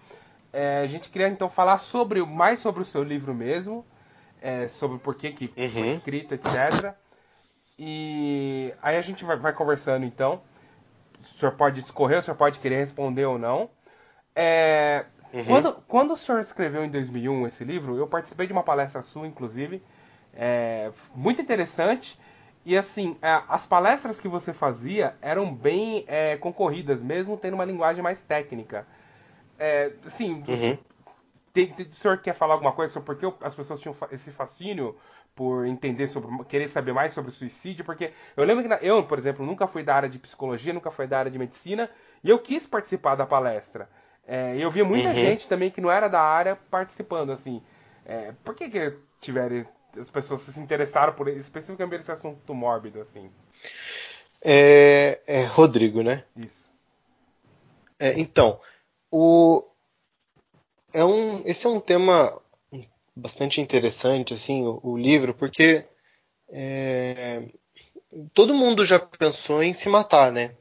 É, 0.53 0.81
a 0.81 0.87
gente 0.87 1.11
queria 1.11 1.29
então 1.29 1.49
falar 1.49 1.79
sobre 1.79 2.23
mais 2.25 2.61
sobre 2.61 2.83
o 2.83 2.85
seu 2.85 3.03
livro 3.03 3.35
mesmo, 3.35 3.85
é, 4.43 4.69
sobre 4.69 4.99
por 4.99 5.15
que, 5.15 5.33
que 5.33 5.53
Uhum. 5.57 5.69
foi 5.71 5.89
escrito, 5.89 6.35
etc. 6.35 6.95
E 7.79 8.75
aí 8.83 8.97
a 8.97 9.01
gente 9.01 9.25
vai, 9.25 9.37
vai 9.37 9.53
conversando 9.53 10.05
então. 10.05 10.43
O 11.23 11.39
senhor 11.39 11.53
pode 11.53 11.81
discorrer, 11.83 12.19
o 12.19 12.23
senhor 12.23 12.37
pode 12.37 12.59
querer 12.61 12.77
responder 12.77 13.25
ou 13.25 13.39
não. 13.39 13.71
É, 14.37 15.07
Uhum. 15.35 15.45
quando, 15.47 15.73
quando 15.89 16.13
o 16.13 16.17
senhor 16.17 16.41
escreveu 16.41 16.85
em 16.85 16.91
2001 16.91 17.47
esse 17.47 17.65
livro, 17.65 17.97
eu 17.97 18.07
participei 18.07 18.47
de 18.47 18.53
uma 18.53 18.63
palestra 18.63 19.03
sua, 19.03 19.27
inclusive, 19.27 19.83
é, 20.33 20.91
muito 21.15 21.43
interessante. 21.43 22.19
E 22.65 22.77
assim, 22.77 23.17
as 23.23 23.67
palestras 23.67 24.21
que 24.21 24.29
você 24.29 24.53
fazia 24.53 25.17
eram 25.21 25.55
bem 25.55 26.05
é, 26.09 26.37
concorridas, 26.39 27.03
mesmo 27.03 27.37
tendo 27.37 27.55
uma 27.55 27.65
linguagem 27.65 28.03
mais 28.03 28.23
técnica. 28.23 28.87
É, 29.59 29.93
assim, 30.07 30.45
Uhum. 30.49 30.79
tem, 31.53 31.73
tem- 31.73 31.87
o 31.87 31.95
senhor 31.95 32.19
quer 32.19 32.35
falar 32.35 32.55
alguma 32.55 32.73
coisa 32.73 32.93
sobre 32.93 33.07
por 33.07 33.17
que 33.17 33.45
as 33.45 33.55
pessoas 33.55 33.81
tinham 33.81 33.95
esse 34.11 34.33
fascínio 34.33 34.97
por 35.35 35.67
entender 35.67 36.07
sobre, 36.07 36.45
querer 36.45 36.69
saber 36.69 36.93
mais 36.93 37.13
sobre 37.13 37.31
o 37.31 37.35
suicídio? 37.35 37.85
Porque 37.85 38.13
eu 38.37 38.45
lembro 38.45 38.63
que 38.63 38.69
na- 38.69 38.77
eu, 38.83 39.05
por 39.07 39.19
exemplo, 39.19 39.45
nunca 39.47 39.67
fui 39.67 39.83
da 39.83 39.95
área 39.95 40.09
de 40.09 40.19
psicologia, 40.19 40.73
nunca 40.73 40.91
fui 40.91 41.07
da 41.07 41.19
área 41.19 41.31
de 41.31 41.39
medicina, 41.39 41.89
e 42.23 42.31
eu 42.31 42.39
quis 42.41 42.67
participar 42.67 43.15
da 43.15 43.27
palestra. 43.27 43.89
É, 44.27 44.57
eu 44.59 44.71
via 44.71 44.85
muita 44.85 45.09
Uhum. 45.09 45.15
gente 45.15 45.49
também 45.49 45.71
que 45.71 45.81
não 45.81 45.91
era 45.91 46.09
da 46.09 46.21
área 46.21 46.57
participando, 46.57 47.31
assim. 47.31 47.63
É, 48.07 48.33
por 48.45 48.55
que 48.55 48.69
que 48.71 48.97
tiveram, 49.21 49.67
as 49.99 50.11
pessoas 50.11 50.41
se 50.43 50.59
interessaram 50.61 51.13
por 51.13 51.29
especificamente 51.29 52.01
esse 52.01 52.13
assunto 52.13 52.55
mórbido, 52.55 53.01
assim? 53.01 53.31
É, 54.43 55.21
é 55.27 55.45
Rodrigo, 55.45 56.03
né? 56.03 56.25
Isso. 56.37 56.71
É, 57.99 58.19
então, 58.19 58.61
o, 59.11 59.65
é 60.93 61.05
um, 61.05 61.43
esse 61.47 61.67
é 61.67 61.69
um 61.69 61.81
tema 61.81 62.41
bastante 63.15 63.61
interessante, 63.61 64.35
assim, 64.35 64.67
o, 64.67 64.81
o 64.83 64.97
livro, 64.97 65.33
porque 65.35 65.87
é, 66.51 67.49
todo 68.33 68.55
mundo 68.55 68.85
já 68.85 68.99
pensou 68.99 69.63
em 69.63 69.73
se 69.73 69.89
matar, 69.89 70.33
né? 70.33 70.57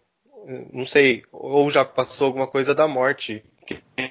Não 0.72 0.86
sei, 0.86 1.24
ou 1.32 1.72
já 1.72 1.86
passou 1.86 2.27
alguma 2.27 2.48
coisa 2.48 2.75
da 2.75 2.88
morte, 2.88 3.43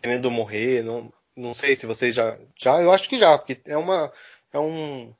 querendo 0.03 0.31
morrer, 0.31 0.83
não, 0.83 1.13
não 1.37 1.55
sei 1.55 1.77
se 1.77 1.87
vocês 1.87 2.15
já, 2.15 2.37
já, 2.61 2.81
eu 2.83 2.93
acho 2.93 3.09
que 3.09 3.19
já, 3.19 3.39
porque 3.39 3.61
é 3.67 3.77
uma, 3.77 4.13
é 4.53 4.59
um, 4.59 5.15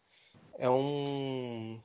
é 0.59 0.69
um, 0.69 1.81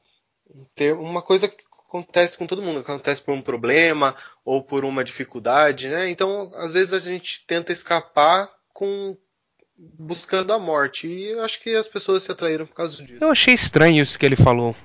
ter 0.76 0.94
uma 0.94 1.22
coisa 1.22 1.48
que 1.48 1.64
acontece 1.88 2.38
com 2.38 2.48
todo 2.48 2.62
mundo, 2.62 2.80
acontece 2.80 3.22
por 3.22 3.34
um 3.34 3.42
problema 3.42 4.16
ou 4.44 4.64
por 4.64 4.84
uma 4.84 5.04
dificuldade, 5.04 5.88
né? 5.88 6.10
Então, 6.10 6.52
às 6.56 6.74
vezes 6.74 6.94
a 6.94 7.00
gente 7.00 7.46
tenta 7.46 7.72
escapar 7.72 8.50
com 8.74 9.16
buscando 9.78 10.52
a 10.52 10.58
morte 10.58 11.08
e 11.08 11.30
eu 11.30 11.44
acho 11.44 11.62
que 11.62 11.76
as 11.76 11.88
pessoas 11.88 12.24
se 12.24 12.32
atraíram 12.32 12.66
por 12.66 12.74
causa 12.74 13.04
disso. 13.04 13.20
Eu 13.22 13.30
achei 13.30 13.54
estranho 13.54 14.02
isso 14.02 14.18
que 14.18 14.26
ele 14.26 14.36
falou. 14.36 14.76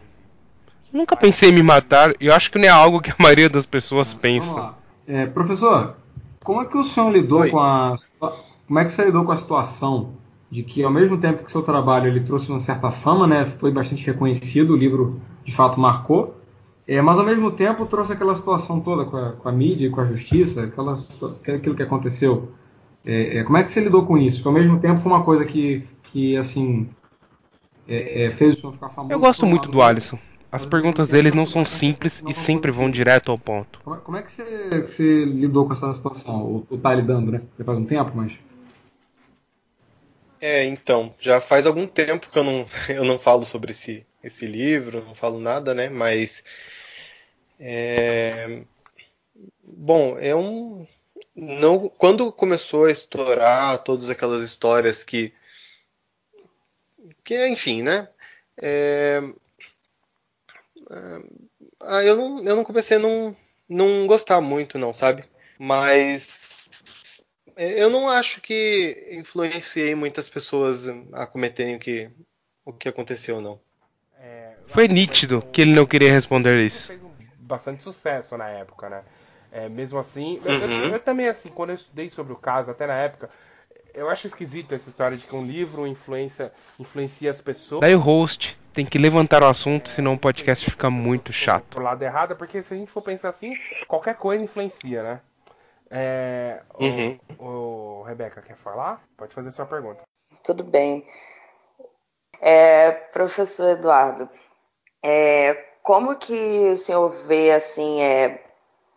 Nunca 0.92 1.16
pensei 1.16 1.48
em 1.48 1.54
me 1.54 1.62
matar, 1.62 2.14
e 2.20 2.26
eu 2.26 2.34
acho 2.34 2.50
que 2.50 2.58
não 2.58 2.66
é 2.66 2.68
algo 2.68 3.00
que 3.00 3.10
a 3.10 3.16
maioria 3.18 3.48
das 3.48 3.64
pessoas 3.64 4.12
Vamos 4.12 4.20
pensa. 4.20 4.54
lá. 4.54 4.78
É, 5.06 5.26
professor, 5.26 5.96
como 6.42 6.62
é 6.62 6.64
que 6.64 6.76
o 6.76 6.84
senhor 6.84 7.10
lidou 7.10 7.40
Oi. 7.40 7.50
com 7.50 7.60
a 7.60 7.96
como 8.66 8.78
é 8.78 8.84
que 8.84 8.92
você 8.92 9.04
lidou 9.04 9.24
com 9.24 9.32
a 9.32 9.36
situação 9.36 10.14
de 10.50 10.62
que 10.62 10.82
ao 10.82 10.90
mesmo 10.90 11.18
tempo 11.18 11.44
que 11.44 11.52
seu 11.52 11.62
trabalho 11.62 12.08
ele 12.08 12.20
trouxe 12.20 12.50
uma 12.50 12.60
certa 12.60 12.90
fama, 12.90 13.26
né, 13.26 13.46
foi 13.58 13.70
bastante 13.70 14.04
reconhecido, 14.04 14.74
o 14.74 14.76
livro 14.76 15.20
de 15.44 15.54
fato 15.54 15.80
marcou, 15.80 16.36
é, 16.86 17.00
mas 17.00 17.18
ao 17.18 17.24
mesmo 17.24 17.50
tempo 17.50 17.86
trouxe 17.86 18.12
aquela 18.12 18.34
situação 18.34 18.80
toda 18.80 19.04
com 19.04 19.16
a, 19.16 19.32
com 19.32 19.48
a 19.48 19.52
mídia 19.52 19.86
e 19.86 19.90
com 19.90 20.00
a 20.00 20.06
justiça, 20.06 20.64
aquela, 20.64 20.94
aquilo 21.54 21.74
que 21.74 21.82
aconteceu. 21.82 22.52
É, 23.04 23.38
é, 23.38 23.44
como 23.44 23.56
é 23.56 23.62
que 23.62 23.70
você 23.70 23.80
lidou 23.80 24.04
com 24.04 24.16
isso? 24.18 24.42
Porque 24.42 24.48
ao 24.48 24.62
mesmo 24.62 24.78
tempo 24.78 25.00
foi 25.00 25.10
uma 25.10 25.22
coisa 25.22 25.44
que, 25.44 25.84
que 26.04 26.36
assim, 26.36 26.88
é, 27.88 28.26
é, 28.26 28.30
fez 28.30 28.56
o 28.56 28.60
senhor 28.60 28.72
ficar 28.74 28.90
famoso. 28.90 29.12
Eu 29.12 29.20
gosto 29.20 29.46
muito 29.46 29.70
do 29.70 29.80
Alisson. 29.80 30.18
As 30.52 30.66
perguntas 30.66 31.08
dele 31.08 31.30
não 31.30 31.46
são 31.46 31.64
simples 31.64 32.22
e 32.28 32.34
sempre 32.34 32.70
vão 32.70 32.90
direto 32.90 33.30
ao 33.30 33.38
ponto. 33.38 33.80
Como 33.80 34.16
é, 34.18 34.20
é 34.20 34.22
que 34.22 34.32
você, 34.32 34.82
você 34.82 35.24
lidou 35.24 35.66
com 35.66 35.72
essa 35.72 35.90
situação? 35.94 36.42
Ou, 36.42 36.66
ou 36.68 36.78
tá 36.78 36.94
lidando, 36.94 37.32
né? 37.32 37.40
Já 37.58 37.64
faz 37.64 37.78
um 37.78 37.86
tempo, 37.86 38.12
mas. 38.14 38.34
É, 40.38 40.62
então, 40.64 41.14
já 41.18 41.40
faz 41.40 41.66
algum 41.66 41.86
tempo 41.86 42.28
que 42.28 42.38
eu 42.38 42.44
não, 42.44 42.66
eu 42.90 43.02
não 43.02 43.18
falo 43.18 43.46
sobre 43.46 43.72
esse, 43.72 44.04
esse 44.22 44.44
livro, 44.44 45.02
não 45.02 45.14
falo 45.14 45.40
nada, 45.40 45.72
né? 45.72 45.88
Mas. 45.88 46.44
é, 47.58 48.62
bom, 49.64 50.18
é 50.18 50.36
um. 50.36 50.86
Não, 51.34 51.88
quando 51.88 52.30
começou 52.30 52.84
a 52.84 52.92
estourar 52.92 53.78
todas 53.78 54.10
aquelas 54.10 54.42
histórias 54.42 55.02
que. 55.02 55.32
Que, 57.24 57.48
enfim, 57.48 57.80
né? 57.80 58.06
É, 58.60 59.22
ah, 61.80 62.02
eu 62.04 62.16
não, 62.16 62.44
eu 62.44 62.56
não 62.56 62.64
comecei 62.64 62.96
a 62.96 63.00
não, 63.00 63.36
não 63.68 64.06
gostar 64.06 64.40
muito, 64.40 64.78
não, 64.78 64.92
sabe? 64.92 65.24
Mas 65.58 67.22
é, 67.56 67.82
eu 67.82 67.90
não 67.90 68.08
acho 68.08 68.40
que 68.40 69.08
influenciei 69.12 69.94
muitas 69.94 70.28
pessoas 70.28 70.86
a 71.12 71.26
cometerem 71.26 71.76
o 71.76 71.78
que, 71.78 72.10
o 72.64 72.72
que 72.72 72.88
aconteceu, 72.88 73.40
não. 73.40 73.60
É, 74.18 74.54
Foi 74.66 74.88
nítido 74.88 75.42
que 75.52 75.60
ele 75.60 75.74
não 75.74 75.86
queria 75.86 76.12
responder 76.12 76.58
isso. 76.60 76.86
fez 76.86 77.02
um 77.02 77.10
bastante 77.38 77.82
sucesso 77.82 78.36
na 78.36 78.48
época, 78.48 78.88
né? 78.88 79.04
É, 79.50 79.68
mesmo 79.68 79.98
assim, 79.98 80.40
eu, 80.44 80.52
eu- 80.52 80.68
Uhum. 80.68 80.88
eu 80.94 81.00
também 81.00 81.28
assim, 81.28 81.50
quando 81.50 81.70
eu 81.70 81.74
estudei 81.76 82.08
sobre 82.08 82.32
o 82.32 82.36
caso, 82.36 82.70
até 82.70 82.86
na 82.86 82.94
época, 82.96 83.28
eu 83.92 84.08
acho 84.08 84.26
esquisito 84.26 84.74
essa 84.74 84.88
história 84.88 85.16
de 85.16 85.26
que 85.26 85.34
um 85.36 85.44
livro 85.44 85.86
influencia, 85.86 86.50
influencia 86.80 87.30
as 87.30 87.40
pessoas 87.40 87.80
Daí 87.82 87.94
o 87.94 87.98
host 88.00 88.58
tem 88.72 88.84
que 88.86 88.98
levantar 88.98 89.42
o 89.42 89.46
assunto, 89.46 89.88
senão 89.88 90.14
o 90.14 90.18
podcast 90.18 90.68
fica 90.70 90.88
muito 90.90 91.32
chato. 91.32 91.64
pro 91.74 91.82
lado 91.82 92.02
errado, 92.02 92.36
porque 92.36 92.62
se 92.62 92.74
a 92.74 92.76
gente 92.76 92.90
for 92.90 93.02
pensar 93.02 93.28
assim, 93.28 93.54
qualquer 93.86 94.16
coisa 94.16 94.44
influencia, 94.44 95.02
né? 95.02 95.20
É, 95.90 96.62
o- 96.74 96.84
Uhum. 96.84 97.18
o, 97.38 98.02
Rebeca, 98.04 98.40
quer 98.40 98.56
falar? 98.56 99.02
Pode 99.16 99.34
fazer 99.34 99.50
sua 99.50 99.66
pergunta. 99.66 100.00
Tudo 100.42 100.64
bem. 100.64 101.06
É, 102.40 102.90
professor 102.90 103.70
Eduardo, 103.72 104.28
é, 105.02 105.54
como 105.82 106.16
que 106.16 106.70
o 106.72 106.76
senhor 106.76 107.08
vê, 107.10 107.52
assim, 107.52 108.00
é, 108.00 108.42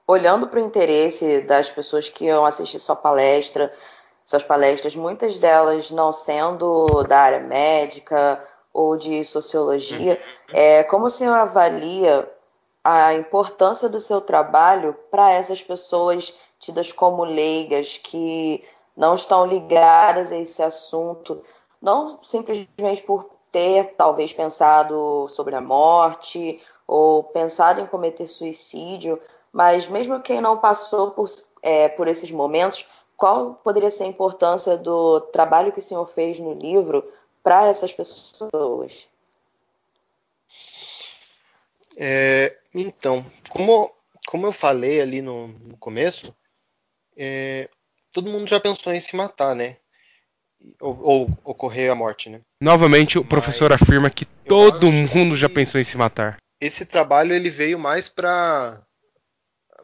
olhando 0.08 0.48
para 0.48 0.60
o 0.60 0.64
interesse 0.66 1.42
das 1.42 1.70
pessoas 1.70 2.10
que 2.10 2.26
iam 2.26 2.46
assistir 2.46 2.80
sua 2.80 2.96
palestra, 2.96 3.72
suas 4.24 4.44
palestras, 4.44 4.96
muitas 4.96 5.38
delas 5.38 5.92
não 5.92 6.12
sendo 6.12 7.04
da 7.04 7.20
área 7.20 7.40
médica 7.42 8.42
ou 8.76 8.98
de 8.98 9.24
sociologia, 9.24 10.22
é, 10.52 10.84
como 10.84 11.06
o 11.06 11.10
senhor 11.10 11.34
avalia 11.34 12.30
a 12.84 13.14
importância 13.14 13.88
do 13.88 14.02
seu 14.02 14.20
trabalho 14.20 14.94
para 15.10 15.32
essas 15.32 15.64
pessoas 15.64 16.38
tidas 16.60 16.92
como 16.92 17.24
leigas 17.24 17.98
que 17.98 18.62
não 18.96 19.16
estão 19.16 19.46
ligadas 19.46 20.34
a 20.34 20.38
esse 20.38 20.62
assunto, 20.62 21.42
não 21.82 22.20
simplesmente 22.22 23.02
por 23.04 23.30
ter 23.50 23.96
talvez 23.96 24.34
pensado 24.34 25.28
sobre 25.30 25.56
a 25.56 25.62
morte 25.62 26.62
ou 26.86 27.24
pensado 27.24 27.80
em 27.80 27.88
cometer 27.88 28.28
suicídio, 28.28 29.22
mas 29.54 29.88
mesmo 29.88 30.20
quem 30.20 30.42
não 30.42 30.58
passou 30.58 31.12
por, 31.12 31.28
é, 31.62 31.88
por 31.88 32.10
esses 32.10 32.30
momentos, 32.30 32.86
qual 33.16 33.58
poderia 33.64 33.90
ser 33.90 34.04
a 34.04 34.08
importância 34.08 34.76
do 34.76 35.22
trabalho 35.22 35.72
que 35.72 35.80
o 35.80 35.82
senhor 35.82 36.06
fez 36.10 36.38
no 36.40 36.54
livro 36.54 37.06
para 37.46 37.68
essas 37.68 37.94
pessoas? 37.94 39.08
É, 41.96 42.58
então, 42.74 43.24
como, 43.50 43.94
como 44.26 44.48
eu 44.48 44.52
falei 44.52 45.00
ali 45.00 45.22
no, 45.22 45.50
no 45.50 45.78
começo, 45.78 46.36
é, 47.16 47.70
todo 48.12 48.32
mundo 48.32 48.50
já 48.50 48.60
pensou 48.60 48.92
em 48.92 49.00
se 49.00 49.16
matar, 49.16 49.56
né? 49.56 49.78
Ou, 50.82 51.00
ou 51.04 51.40
ocorrer 51.44 51.92
a 51.92 51.96
morte, 51.96 52.32
né? 52.32 52.42
Novamente, 52.60 53.20
o 53.20 53.24
professor 53.24 53.72
afirma 53.72 54.10
que 54.10 54.26
todo 54.26 54.92
mundo 54.92 55.38
já 55.38 55.48
pensou 55.48 55.80
em 55.80 55.84
se 55.84 55.96
matar. 55.96 56.38
esse 56.60 56.84
trabalho 56.84 57.32
ele 57.32 57.52
veio 57.52 57.78
mais 57.78 58.10
para 58.10 58.82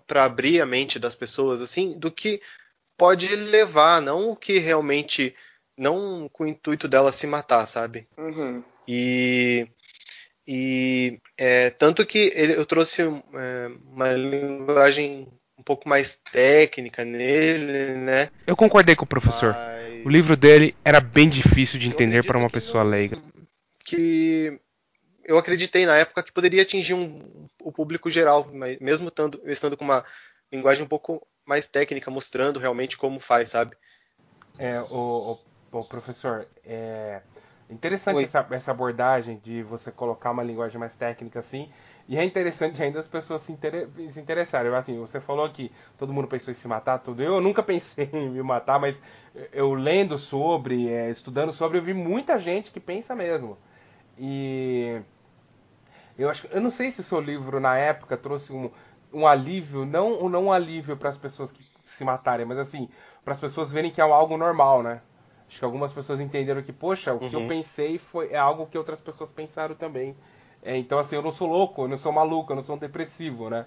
para 0.07 0.25
abrir 0.25 0.59
a 0.59 0.65
mente 0.65 0.97
das 0.97 1.15
pessoas 1.15 1.61
assim 1.61 1.97
do 1.97 2.11
que 2.11 2.41
pode 2.97 3.33
levar 3.33 4.01
não 4.01 4.31
o 4.31 4.35
que 4.35 4.57
realmente 4.57 5.33
não 5.77 6.29
com 6.29 6.43
o 6.43 6.47
intuito 6.47 6.87
dela 6.87 7.11
se 7.11 7.25
matar 7.27 7.67
sabe 7.67 8.07
Uhum. 8.17 8.63
e 8.87 9.67
e 10.47 11.19
é, 11.37 11.69
tanto 11.69 12.05
que 12.05 12.31
ele, 12.35 12.53
eu 12.53 12.65
trouxe 12.65 13.01
é, 13.01 13.67
uma 13.85 14.11
linguagem 14.11 15.27
um 15.57 15.63
pouco 15.63 15.87
mais 15.87 16.19
técnica 16.31 17.05
nele 17.05 17.93
né 17.95 18.29
Eu 18.47 18.55
concordei 18.55 18.95
com 18.95 19.05
o 19.05 19.07
professor. 19.07 19.53
Mas 19.53 20.05
O 20.05 20.09
livro 20.09 20.35
dele 20.35 20.75
era 20.83 20.99
bem 20.99 21.29
difícil 21.29 21.79
de 21.79 21.87
entender 21.87 22.23
para 22.25 22.37
uma 22.37 22.49
pessoa 22.49 22.83
não- 22.83 22.89
leiga. 22.91 23.17
que 23.85 24.59
eu 25.23 25.37
acreditei 25.37 25.85
na 25.85 25.95
época 25.97 26.23
que 26.23 26.31
poderia 26.31 26.63
atingir 26.63 26.95
um, 26.95 27.47
o 27.61 27.71
público 27.71 28.09
geral, 28.09 28.49
mas 28.51 28.79
mesmo 28.79 29.09
estando, 29.09 29.39
estando 29.45 29.77
com 29.77 29.85
uma 29.85 30.03
linguagem 30.51 30.83
um 30.83 30.87
pouco 30.87 31.25
mais 31.45 31.67
técnica, 31.67 32.09
mostrando 32.09 32.59
realmente 32.59 32.97
como 32.97 33.19
faz, 33.19 33.49
sabe? 33.49 33.75
É, 34.57 34.81
o, 34.81 35.33
o, 35.33 35.39
o 35.79 35.85
professor, 35.85 36.47
é 36.65 37.21
interessante 37.69 38.23
essa, 38.23 38.45
essa, 38.51 38.71
abordagem 38.71 39.39
de 39.41 39.63
você 39.63 39.91
colocar 39.91 40.31
uma 40.31 40.43
linguagem 40.43 40.77
mais 40.77 40.95
técnica 40.95 41.39
assim, 41.39 41.71
e 42.07 42.17
é 42.17 42.23
interessante 42.23 42.83
ainda 42.83 42.99
as 42.99 43.07
pessoas 43.07 43.41
se, 43.43 43.53
inter, 43.53 43.87
se 44.09 44.19
interessarem. 44.19 44.73
Assim, 44.73 44.99
você 44.99 45.19
falou 45.19 45.49
que 45.49 45.71
todo 45.97 46.11
mundo 46.11 46.27
pensou 46.27 46.51
em 46.51 46.55
se 46.55 46.67
matar, 46.67 46.99
tudo. 46.99 47.23
Eu 47.23 47.39
nunca 47.39 47.63
pensei 47.63 48.09
em 48.11 48.29
me 48.29 48.43
matar, 48.43 48.79
mas 48.79 49.01
eu 49.53 49.73
lendo 49.73 50.17
sobre, 50.17 50.89
é, 50.89 51.09
estudando 51.09 51.53
sobre, 51.53 51.77
eu 51.77 51.83
vi 51.83 51.93
muita 51.93 52.37
gente 52.37 52.71
que 52.71 52.79
pensa 52.79 53.15
mesmo. 53.15 53.57
E 54.17 55.01
eu 56.17 56.29
acho, 56.29 56.47
eu 56.47 56.59
não 56.59 56.69
sei 56.69 56.91
se 56.91 56.99
o 56.99 57.03
seu 57.03 57.21
livro 57.21 57.59
na 57.59 57.77
época 57.77 58.17
trouxe 58.17 58.51
um, 58.51 58.69
um 59.13 59.25
alívio, 59.25 59.85
não, 59.85 60.27
não 60.29 60.45
um 60.45 60.51
alívio 60.51 60.97
para 60.97 61.09
as 61.09 61.17
pessoas 61.17 61.51
que 61.51 61.63
se 61.63 62.03
matarem, 62.03 62.45
mas 62.45 62.57
assim, 62.57 62.89
para 63.23 63.33
as 63.33 63.39
pessoas 63.39 63.71
verem 63.71 63.91
que 63.91 64.01
é 64.01 64.03
algo 64.03 64.37
normal, 64.37 64.83
né? 64.83 65.01
Acho 65.51 65.59
que 65.59 65.65
algumas 65.65 65.91
pessoas 65.91 66.21
entenderam 66.21 66.61
que, 66.61 66.71
poxa, 66.71 67.13
o 67.13 67.19
que 67.19 67.35
eu 67.35 67.41
uhum. 67.41 67.47
pensei 67.49 67.97
foi 67.97 68.29
é 68.31 68.37
algo 68.37 68.65
que 68.67 68.77
outras 68.77 69.01
pessoas 69.01 69.33
pensaram 69.33 69.75
também. 69.75 70.15
É, 70.63 70.77
então, 70.77 70.97
assim, 70.97 71.17
eu 71.17 71.21
não 71.21 71.33
sou 71.33 71.45
louco, 71.45 71.83
eu 71.83 71.87
não 71.89 71.97
sou 71.97 72.13
maluco, 72.13 72.53
eu 72.53 72.55
não 72.55 72.63
sou 72.63 72.77
um 72.77 72.79
depressivo, 72.79 73.49
né? 73.49 73.65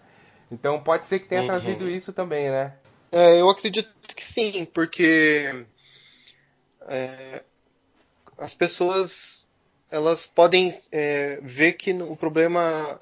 Então 0.51 0.83
pode 0.83 1.05
ser 1.05 1.18
que 1.18 1.29
tenha 1.29 1.42
uhum. 1.42 1.47
trazido 1.47 1.87
isso 1.87 2.11
também, 2.11 2.51
né? 2.51 2.73
É, 3.12 3.38
eu 3.38 3.51
acredito 3.51 3.90
que 4.16 4.25
sim, 4.25 4.64
porque 4.64 5.66
é, 6.88 7.42
as 8.38 8.55
pessoas 8.55 9.47
elas 9.90 10.25
podem 10.25 10.73
é, 10.90 11.38
ver 11.42 11.75
que 11.75 11.92
o 11.92 12.16
problema 12.16 12.99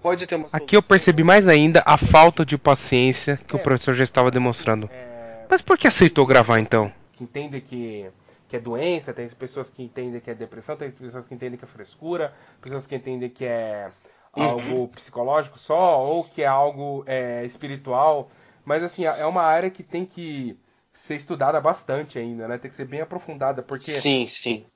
pode 0.00 0.26
ter 0.26 0.36
uma 0.36 0.48
solução. 0.48 0.64
Aqui 0.64 0.76
eu 0.76 0.82
percebi 0.82 1.22
mais 1.22 1.46
ainda 1.46 1.82
a 1.84 1.98
falta 1.98 2.42
de 2.42 2.56
paciência 2.56 3.38
que 3.46 3.54
o 3.54 3.60
é. 3.60 3.62
professor 3.62 3.92
já 3.92 4.02
estava 4.02 4.30
demonstrando. 4.30 4.88
É. 4.90 5.44
Mas 5.50 5.60
por 5.60 5.76
que 5.76 5.86
aceitou 5.86 6.24
gravar 6.24 6.58
então? 6.58 6.90
Que 7.22 7.38
entende 7.38 7.60
que, 7.60 8.10
que 8.48 8.56
é 8.56 8.60
doença, 8.60 9.12
tem 9.12 9.28
pessoas 9.28 9.70
que 9.70 9.82
entendem 9.82 10.20
que 10.20 10.30
é 10.30 10.34
depressão, 10.34 10.76
tem 10.76 10.90
pessoas 10.90 11.24
que 11.24 11.34
entendem 11.34 11.58
que 11.58 11.64
é 11.64 11.68
frescura, 11.68 12.34
pessoas 12.60 12.86
que 12.86 12.94
entendem 12.94 13.30
que 13.30 13.44
é 13.44 13.90
algo 14.32 14.88
psicológico 14.94 15.58
só 15.58 16.00
ou 16.00 16.24
que 16.24 16.42
é 16.42 16.46
algo 16.46 17.04
é, 17.06 17.44
espiritual. 17.44 18.30
Mas 18.64 18.82
assim, 18.82 19.04
é 19.04 19.26
uma 19.26 19.42
área 19.42 19.70
que 19.70 19.82
tem 19.82 20.04
que 20.04 20.58
ser 20.92 21.16
estudada 21.16 21.60
bastante 21.60 22.18
ainda, 22.18 22.46
né? 22.46 22.58
Tem 22.58 22.70
que 22.70 22.76
ser 22.76 22.86
bem 22.86 23.00
aprofundada, 23.00 23.62
porque. 23.62 23.92
Sim, 23.92 24.26
sim. 24.28 24.66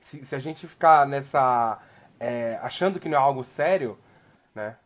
Se, 0.00 0.24
se 0.24 0.34
a 0.34 0.38
gente 0.38 0.66
ficar 0.66 1.06
nessa. 1.06 1.80
É, 2.20 2.58
achando 2.62 3.00
que 3.00 3.08
não 3.08 3.18
é 3.18 3.20
algo 3.20 3.42
sério, 3.42 3.98
né? 4.54 4.76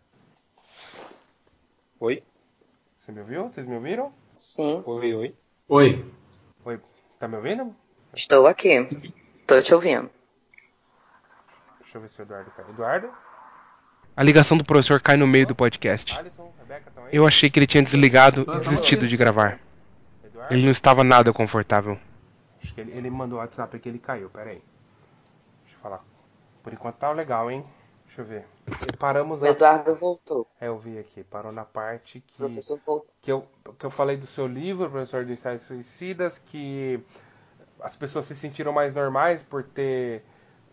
Oi? 1.98 2.22
Você 3.00 3.12
me 3.12 3.20
ouviu? 3.20 3.44
Vocês 3.44 3.66
me 3.66 3.74
ouviram? 3.74 4.12
Sim. 4.36 4.82
Oi, 4.86 5.14
oi. 5.14 5.34
Oi. 5.68 5.94
Oi. 6.64 6.80
Tá 7.18 7.26
me 7.26 7.36
ouvindo? 7.36 7.74
Estou 8.14 8.46
aqui. 8.46 8.86
Tô 9.46 9.60
te 9.60 9.74
ouvindo. 9.74 10.10
Deixa 11.80 11.96
eu 11.96 12.00
ver 12.02 12.08
se 12.08 12.20
o 12.20 12.22
Eduardo 12.22 12.50
cai. 12.50 12.64
Eduardo? 12.68 13.10
A 14.16 14.22
ligação 14.22 14.56
do 14.56 14.64
professor 14.64 15.00
cai 15.00 15.16
no 15.16 15.26
meio 15.26 15.46
do 15.46 15.54
podcast. 15.54 16.18
Eu 17.12 17.26
achei 17.26 17.48
que 17.48 17.58
ele 17.58 17.66
tinha 17.66 17.82
desligado 17.82 18.42
e 18.42 18.58
desistido 18.58 19.06
de 19.08 19.16
gravar. 19.16 19.58
Ele 20.50 20.64
não 20.64 20.70
estava 20.70 21.02
nada 21.02 21.32
confortável. 21.32 21.98
Acho 22.62 22.74
que 22.74 22.80
ele, 22.80 22.92
ele 22.92 23.10
mandou 23.10 23.38
o 23.38 23.40
WhatsApp 23.40 23.78
que 23.78 23.88
ele 23.88 23.98
caiu, 23.98 24.30
pera 24.30 24.50
aí. 24.50 24.62
Deixa 25.64 25.76
eu 25.76 25.80
falar. 25.80 26.04
Por 26.62 26.72
enquanto 26.72 26.96
tá 26.96 27.12
legal, 27.12 27.50
hein? 27.50 27.64
Deixa 28.16 28.22
eu 28.22 28.24
ver. 28.24 28.44
E 28.90 28.96
paramos 28.96 29.42
o 29.42 29.46
Eduardo 29.46 29.90
a... 29.90 29.94
voltou. 29.94 30.46
É, 30.58 30.68
eu 30.68 30.78
vi 30.78 30.98
aqui. 30.98 31.22
Parou 31.22 31.52
na 31.52 31.64
parte 31.66 32.20
que. 32.26 32.42
Que 33.20 33.30
eu, 33.30 33.46
que 33.78 33.84
eu 33.84 33.90
falei 33.90 34.16
do 34.16 34.26
seu 34.26 34.46
livro, 34.46 34.90
Professor 34.90 35.24
de 35.24 35.32
Ensaios 35.34 35.62
Suicidas, 35.62 36.38
que 36.38 36.98
as 37.80 37.94
pessoas 37.94 38.24
se 38.24 38.34
sentiram 38.34 38.72
mais 38.72 38.94
normais 38.94 39.42
por 39.42 39.62
ter 39.62 40.22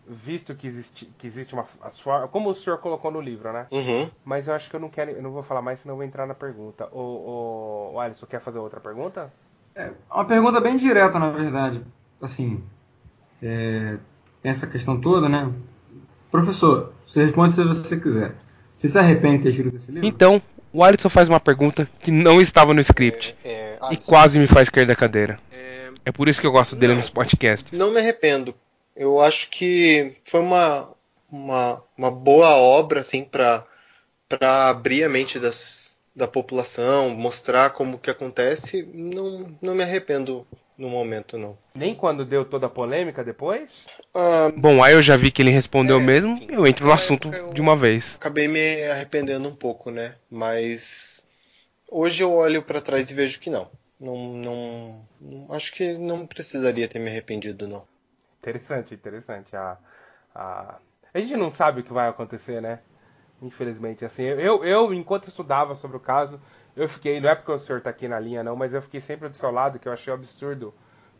visto 0.06 0.54
que 0.54 0.66
existe, 0.66 1.04
que 1.18 1.26
existe 1.26 1.52
uma. 1.52 1.66
Sua, 1.90 2.28
como 2.28 2.48
o 2.48 2.54
senhor 2.54 2.78
colocou 2.78 3.10
no 3.10 3.20
livro, 3.20 3.52
né? 3.52 3.66
Uhum. 3.70 4.10
Mas 4.24 4.48
eu 4.48 4.54
acho 4.54 4.70
que 4.70 4.76
eu 4.76 4.80
não 4.80 4.88
quero. 4.88 5.10
Eu 5.10 5.22
não 5.22 5.30
vou 5.30 5.42
falar 5.42 5.60
mais, 5.60 5.80
senão 5.80 5.92
eu 5.92 5.98
vou 5.98 6.06
entrar 6.06 6.26
na 6.26 6.34
pergunta. 6.34 6.88
O, 6.92 6.98
o, 6.98 7.90
o 7.94 8.00
Alisson, 8.00 8.24
quer 8.24 8.40
fazer 8.40 8.58
outra 8.58 8.80
pergunta? 8.80 9.30
É 9.74 9.90
uma 10.10 10.24
pergunta 10.24 10.60
bem 10.60 10.78
direta, 10.78 11.18
na 11.18 11.28
verdade. 11.28 11.84
Assim. 12.22 12.64
É, 13.42 13.98
tem 14.40 14.50
essa 14.50 14.66
questão 14.66 14.98
toda, 14.98 15.28
né? 15.28 15.52
Professor, 16.30 16.93
você 17.06 17.24
responde 17.24 17.54
se 17.54 17.62
você 17.62 17.96
quiser. 17.96 18.34
Você 18.74 18.88
se 18.88 18.98
arrepende 18.98 19.38
de 19.38 19.42
ter 19.44 19.48
escrito 19.50 19.76
esse 19.76 19.90
livro? 19.90 20.06
Então, 20.06 20.42
o 20.72 20.82
Alisson 20.82 21.08
faz 21.08 21.28
uma 21.28 21.38
pergunta 21.38 21.88
que 22.00 22.10
não 22.10 22.40
estava 22.40 22.74
no 22.74 22.80
script. 22.80 23.36
É, 23.44 23.50
é, 23.50 23.78
e 23.92 23.96
quase 23.96 24.38
me 24.38 24.46
faz 24.46 24.68
cair 24.68 24.86
da 24.86 24.96
cadeira. 24.96 25.38
É, 25.52 25.90
é 26.06 26.12
por 26.12 26.28
isso 26.28 26.40
que 26.40 26.46
eu 26.46 26.52
gosto 26.52 26.74
dele 26.74 26.94
não, 26.94 27.00
nos 27.00 27.10
podcasts. 27.10 27.78
Não 27.78 27.92
me 27.92 28.00
arrependo. 28.00 28.54
Eu 28.96 29.20
acho 29.20 29.50
que 29.50 30.16
foi 30.24 30.40
uma, 30.40 30.90
uma, 31.30 31.82
uma 31.96 32.10
boa 32.10 32.56
obra 32.56 33.00
assim, 33.00 33.24
para 33.24 33.64
abrir 34.68 35.04
a 35.04 35.08
mente 35.08 35.38
das, 35.38 35.96
da 36.14 36.26
população, 36.26 37.10
mostrar 37.10 37.70
como 37.70 37.98
que 37.98 38.10
acontece. 38.10 38.88
Não, 38.92 39.56
não 39.62 39.74
me 39.74 39.82
arrependo 39.82 40.44
no 40.76 40.88
momento, 40.88 41.38
não. 41.38 41.56
Nem 41.74 41.94
quando 41.94 42.24
deu 42.24 42.44
toda 42.44 42.66
a 42.66 42.70
polêmica 42.70 43.22
depois? 43.22 43.86
Ah, 44.12 44.52
Bom, 44.56 44.82
aí 44.82 44.94
eu 44.94 45.02
já 45.02 45.16
vi 45.16 45.30
que 45.30 45.40
ele 45.40 45.50
respondeu 45.50 45.98
é, 45.98 46.02
mesmo, 46.02 46.34
enfim, 46.34 46.48
eu 46.50 46.66
entro 46.66 46.86
no 46.86 46.92
assunto 46.92 47.30
de 47.52 47.60
uma 47.60 47.76
vez. 47.76 48.16
Acabei 48.16 48.48
me 48.48 48.84
arrependendo 48.84 49.48
um 49.48 49.54
pouco, 49.54 49.90
né? 49.90 50.16
Mas 50.30 51.22
hoje 51.88 52.22
eu 52.22 52.32
olho 52.32 52.62
para 52.62 52.80
trás 52.80 53.10
e 53.10 53.14
vejo 53.14 53.38
que 53.38 53.50
não. 53.50 53.70
Não, 54.00 54.16
não, 54.16 55.08
não. 55.20 55.54
Acho 55.54 55.72
que 55.72 55.94
não 55.94 56.26
precisaria 56.26 56.88
ter 56.88 56.98
me 56.98 57.08
arrependido, 57.08 57.68
não. 57.68 57.86
Interessante, 58.40 58.94
interessante. 58.94 59.56
A, 59.56 59.78
a, 60.34 60.78
a 61.14 61.20
gente 61.20 61.36
não 61.36 61.50
sabe 61.50 61.80
o 61.80 61.84
que 61.84 61.92
vai 61.92 62.08
acontecer, 62.08 62.60
né? 62.60 62.80
Infelizmente, 63.40 64.04
assim, 64.04 64.22
eu, 64.22 64.64
eu 64.64 64.92
enquanto 64.92 65.28
estudava 65.28 65.74
sobre 65.74 65.96
o 65.96 66.00
caso, 66.00 66.40
eu 66.76 66.88
fiquei, 66.88 67.20
não 67.20 67.28
é 67.28 67.34
porque 67.34 67.52
o 67.52 67.58
senhor 67.58 67.78
está 67.78 67.90
aqui 67.90 68.08
na 68.08 68.18
linha 68.18 68.42
não, 68.42 68.56
mas 68.56 68.74
eu 68.74 68.82
fiquei 68.82 69.00
sempre 69.00 69.28
do 69.28 69.36
seu 69.36 69.50
lado, 69.50 69.78
que 69.78 69.88
eu 69.88 69.92
achei 69.92 70.12
absurdo 70.12 70.74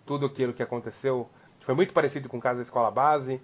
tudo 0.05 0.27
aquilo 0.27 0.53
que 0.53 0.63
aconteceu. 0.63 1.29
Foi 1.61 1.75
muito 1.75 1.95
parecido 1.95 2.29
com 2.29 2.39
o 2.39 2.41
caso 2.41 2.57
da 2.57 2.63
escola 2.63 2.91
base, 2.91 3.41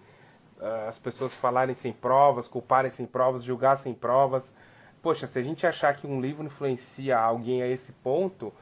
uh, 0.59 0.89
as 0.89 0.99
pessoas 0.99 1.33
falarem 1.35 1.75
sem 1.75 1.93
provas, 1.93 2.49
culparem 2.49 2.91
sem 2.91 3.07
provas, 3.07 3.45
julgar 3.45 3.77
sem 3.77 3.95
provas. 3.95 4.53
Poxa, 5.01 5.27
se 5.27 5.39
a 5.39 5.43
gente 5.43 5.67
achar 5.67 5.97
que 5.97 6.07
um 6.07 6.21
livro 6.21 6.45
influencia 6.45 7.19
alguém 7.19 7.63
a 7.63 7.69
esse 7.69 7.93
ponto, 7.93 8.53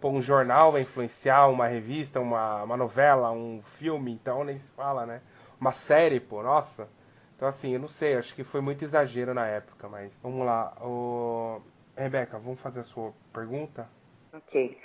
pô, 0.00 0.10
um 0.10 0.22
jornal 0.22 0.72
vai 0.72 0.82
influenciar 0.82 1.48
uma 1.48 1.66
revista, 1.68 2.18
uma, 2.18 2.62
uma 2.64 2.76
novela, 2.76 3.30
um 3.30 3.62
filme, 3.78 4.12
então 4.12 4.42
nem 4.42 4.58
se 4.58 4.68
fala, 4.70 5.06
né? 5.06 5.20
Uma 5.60 5.72
série, 5.72 6.18
pô, 6.18 6.42
nossa. 6.42 6.88
Então 7.36 7.46
assim, 7.46 7.74
eu 7.74 7.80
não 7.80 7.88
sei, 7.88 8.16
acho 8.16 8.34
que 8.34 8.42
foi 8.42 8.60
muito 8.60 8.82
exagero 8.82 9.34
na 9.34 9.46
época, 9.46 9.88
mas 9.88 10.18
vamos 10.22 10.44
lá. 10.44 10.72
O... 10.80 11.60
Rebeca, 11.96 12.38
vamos 12.38 12.60
fazer 12.60 12.80
a 12.80 12.84
sua 12.84 13.12
pergunta? 13.32 13.88
Ok. 14.32 14.78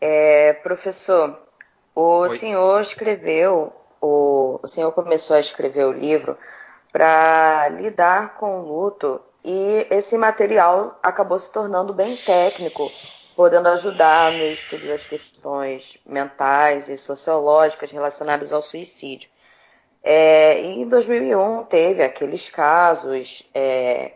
É, 0.00 0.52
professor, 0.54 1.40
o 1.94 2.20
Oi. 2.22 2.30
senhor 2.30 2.80
escreveu, 2.80 3.72
o, 4.00 4.58
o 4.62 4.68
senhor 4.68 4.90
começou 4.92 5.36
a 5.36 5.40
escrever 5.40 5.84
o 5.84 5.92
livro 5.92 6.36
para 6.92 7.68
lidar 7.68 8.34
com 8.36 8.58
o 8.58 8.62
luto 8.62 9.20
e 9.44 9.86
esse 9.90 10.18
material 10.18 10.98
acabou 11.02 11.38
se 11.38 11.52
tornando 11.52 11.94
bem 11.94 12.16
técnico, 12.16 12.90
podendo 13.36 13.68
ajudar 13.68 14.32
no 14.32 14.44
estudo 14.44 14.88
das 14.88 15.06
questões 15.06 15.98
mentais 16.04 16.88
e 16.88 16.98
sociológicas 16.98 17.92
relacionadas 17.92 18.52
ao 18.52 18.60
suicídio. 18.60 19.30
É, 20.02 20.60
em 20.60 20.88
2001 20.88 21.64
teve 21.64 22.02
aqueles 22.02 22.48
casos 22.48 23.48
é, 23.54 24.12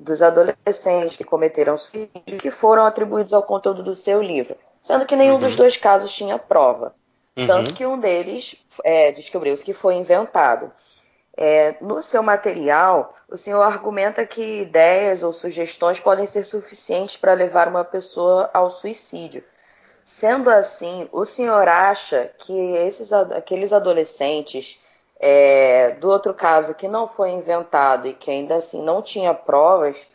dos 0.00 0.22
adolescentes 0.22 1.16
que 1.16 1.24
cometeram 1.24 1.76
suicídio 1.76 2.38
que 2.38 2.50
foram 2.50 2.86
atribuídos 2.86 3.34
ao 3.34 3.42
conteúdo 3.42 3.82
do 3.82 3.94
seu 3.94 4.22
livro, 4.22 4.56
sendo 4.80 5.04
que 5.04 5.14
nenhum 5.14 5.34
uhum. 5.34 5.40
dos 5.40 5.54
dois 5.54 5.76
casos 5.76 6.12
tinha 6.12 6.38
prova. 6.38 6.94
Uhum. 7.36 7.46
Tanto 7.46 7.74
que 7.74 7.84
um 7.84 8.00
deles 8.00 8.56
é, 8.82 9.12
descobriu-se 9.12 9.64
que 9.64 9.74
foi 9.74 9.94
inventado. 9.94 10.72
É, 11.36 11.76
no 11.80 12.02
seu 12.02 12.22
material, 12.22 13.14
o 13.28 13.36
senhor 13.36 13.62
argumenta 13.62 14.26
que 14.26 14.60
ideias 14.62 15.22
ou 15.22 15.32
sugestões 15.32 16.00
podem 16.00 16.26
ser 16.26 16.44
suficientes 16.44 17.16
para 17.16 17.34
levar 17.34 17.68
uma 17.68 17.84
pessoa 17.84 18.50
ao 18.52 18.70
suicídio. 18.70 19.44
Sendo 20.02 20.50
assim, 20.50 21.08
o 21.12 21.24
senhor 21.24 21.68
acha 21.68 22.32
que 22.38 22.52
esses, 22.52 23.12
aqueles 23.12 23.72
adolescentes 23.72 24.80
é, 25.20 25.90
do 26.00 26.08
outro 26.08 26.32
caso 26.32 26.74
que 26.74 26.88
não 26.88 27.06
foi 27.06 27.30
inventado 27.30 28.08
e 28.08 28.14
que 28.14 28.30
ainda 28.30 28.54
assim 28.54 28.82
não 28.82 29.02
tinha 29.02 29.34
provas, 29.34 30.06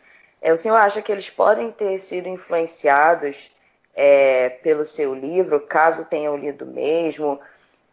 é, 0.42 0.52
o 0.52 0.56
senhor 0.56 0.76
acha 0.76 1.00
que 1.00 1.12
eles 1.12 1.30
podem 1.30 1.70
ter 1.70 2.00
sido 2.00 2.28
influenciados 2.28 3.52
é, 3.94 4.50
pelo 4.50 4.84
seu 4.84 5.14
livro, 5.14 5.60
caso 5.60 6.04
tenham 6.04 6.36
lido 6.36 6.66
mesmo? 6.66 7.40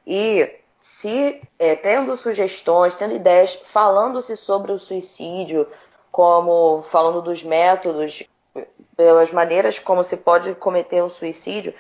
E 0.06 0.50
se 0.82 1.40
é, 1.60 1.76
tendo 1.76 2.18
sugestões, 2.18 2.96
tendo 2.96 3.16
ideias, 3.16 3.54
falando-se 3.54 4.36
sobre 4.36 4.72
o 4.72 4.80
suicídio, 4.80 5.68
como 6.12 6.82
falando 6.84 7.22
dos 7.22 7.44
métodos, 7.44 8.24
pelas 8.98 9.32
maneiras 9.32 9.80
como 9.80 10.04
se 10.04 10.18
pode 10.18 10.54
cometer 10.56 11.04
um 11.04 11.10
suicídio, 11.10 11.74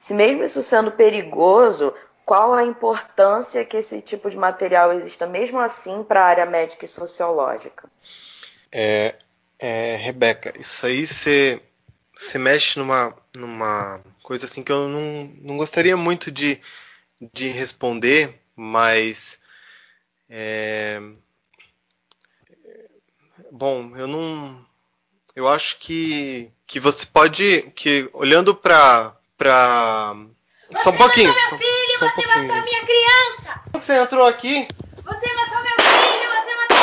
se 0.00 0.14
mesmo 0.14 0.44
isso 0.44 0.62
sendo 0.62 0.92
perigoso, 0.92 1.94
qual 2.28 2.52
a 2.52 2.62
importância 2.62 3.64
que 3.64 3.78
esse 3.78 4.02
tipo 4.02 4.28
de 4.28 4.36
material 4.36 4.92
exista, 4.92 5.26
mesmo 5.26 5.58
assim, 5.58 6.04
para 6.04 6.20
a 6.20 6.26
área 6.26 6.44
médica 6.44 6.84
e 6.84 6.88
sociológica? 6.88 7.88
É, 8.70 9.14
é, 9.58 9.96
Rebeca, 9.96 10.52
isso 10.60 10.84
aí 10.84 11.06
você 11.06 11.58
mexe 12.34 12.78
numa, 12.78 13.16
numa 13.34 13.98
coisa 14.22 14.44
assim 14.44 14.62
que 14.62 14.70
eu 14.70 14.86
não, 14.86 15.32
não 15.40 15.56
gostaria 15.56 15.96
muito 15.96 16.30
de, 16.30 16.60
de 17.32 17.48
responder, 17.48 18.38
mas 18.54 19.40
é, 20.28 21.00
bom, 23.50 23.96
eu 23.96 24.06
não, 24.06 24.66
eu 25.34 25.48
acho 25.48 25.78
que 25.78 26.52
que 26.66 26.78
você 26.78 27.06
pode 27.06 27.62
que 27.74 28.10
olhando 28.12 28.54
para 28.54 29.16
só 30.76 30.90
um 30.90 30.96
pouquinho, 30.96 31.32
meu 31.34 31.58
filho, 31.58 31.98
só, 31.98 31.98
só 31.98 32.06
um 32.06 32.10
você 32.10 32.22
pouquinho. 32.22 32.48
matou 32.48 32.62
minha 32.64 32.80
criança! 32.84 33.60
Você 33.72 33.94
entrou 33.94 34.26
aqui? 34.26 34.68
Você 34.96 35.34
matou 35.34 35.62
meu 35.62 35.76
filho, 35.80 36.28
você 36.34 36.52
matou... 36.56 36.78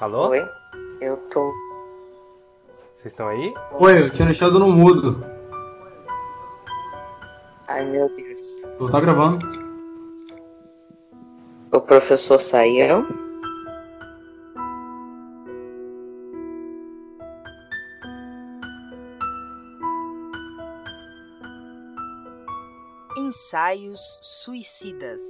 Alô? 0.00 0.28
Oi? 0.28 0.44
Eu 1.00 1.16
tô. 1.30 1.52
Vocês 2.96 3.12
estão 3.12 3.28
aí? 3.28 3.54
Oi, 3.72 4.02
eu 4.02 4.10
tinha 4.10 4.26
deixado 4.26 4.58
no 4.58 4.70
mudo. 4.70 5.24
Ai 7.68 7.84
meu 7.84 8.08
Deus. 8.14 8.62
Eu 8.78 8.90
tá 8.90 9.00
gravando. 9.00 9.38
O 11.72 11.80
professor 11.80 12.40
saiu. 12.40 13.25
Ensaios 23.56 24.18
Suicidas. 24.20 25.22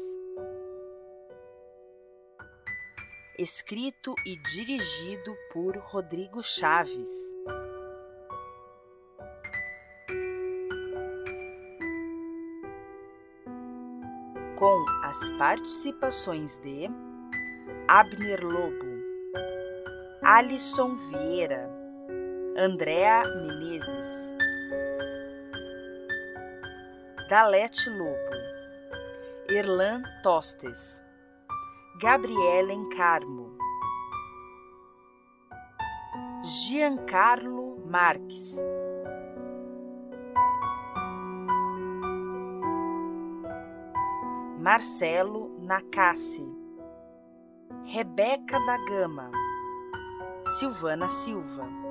Escrito 3.39 4.17
e 4.27 4.37
dirigido 4.51 5.33
por 5.53 5.77
Rodrigo 5.77 6.43
Chaves. 6.43 7.09
Com 14.57 14.85
as 15.05 15.31
participações 15.39 16.59
de 16.59 16.89
Abner 17.87 18.45
Lobo, 18.45 18.87
Alisson 20.25 20.97
Vieira, 20.97 21.71
Andréa 22.59 23.23
Menezes. 23.23 24.26
Dalete 27.29 27.91
Lobo, 27.91 28.15
Erlan 29.51 30.05
Tostes, 30.23 31.03
Gabrielen 32.01 32.89
Carmo, 32.91 33.51
Giancarlo 36.41 37.85
Marques, 37.85 38.63
Marcelo 44.61 45.51
Nakassi, 45.63 46.47
Rebeca 47.93 48.57
da 48.61 48.77
Gama, 48.85 49.33
Silvana 50.61 51.09
Silva. 51.09 51.86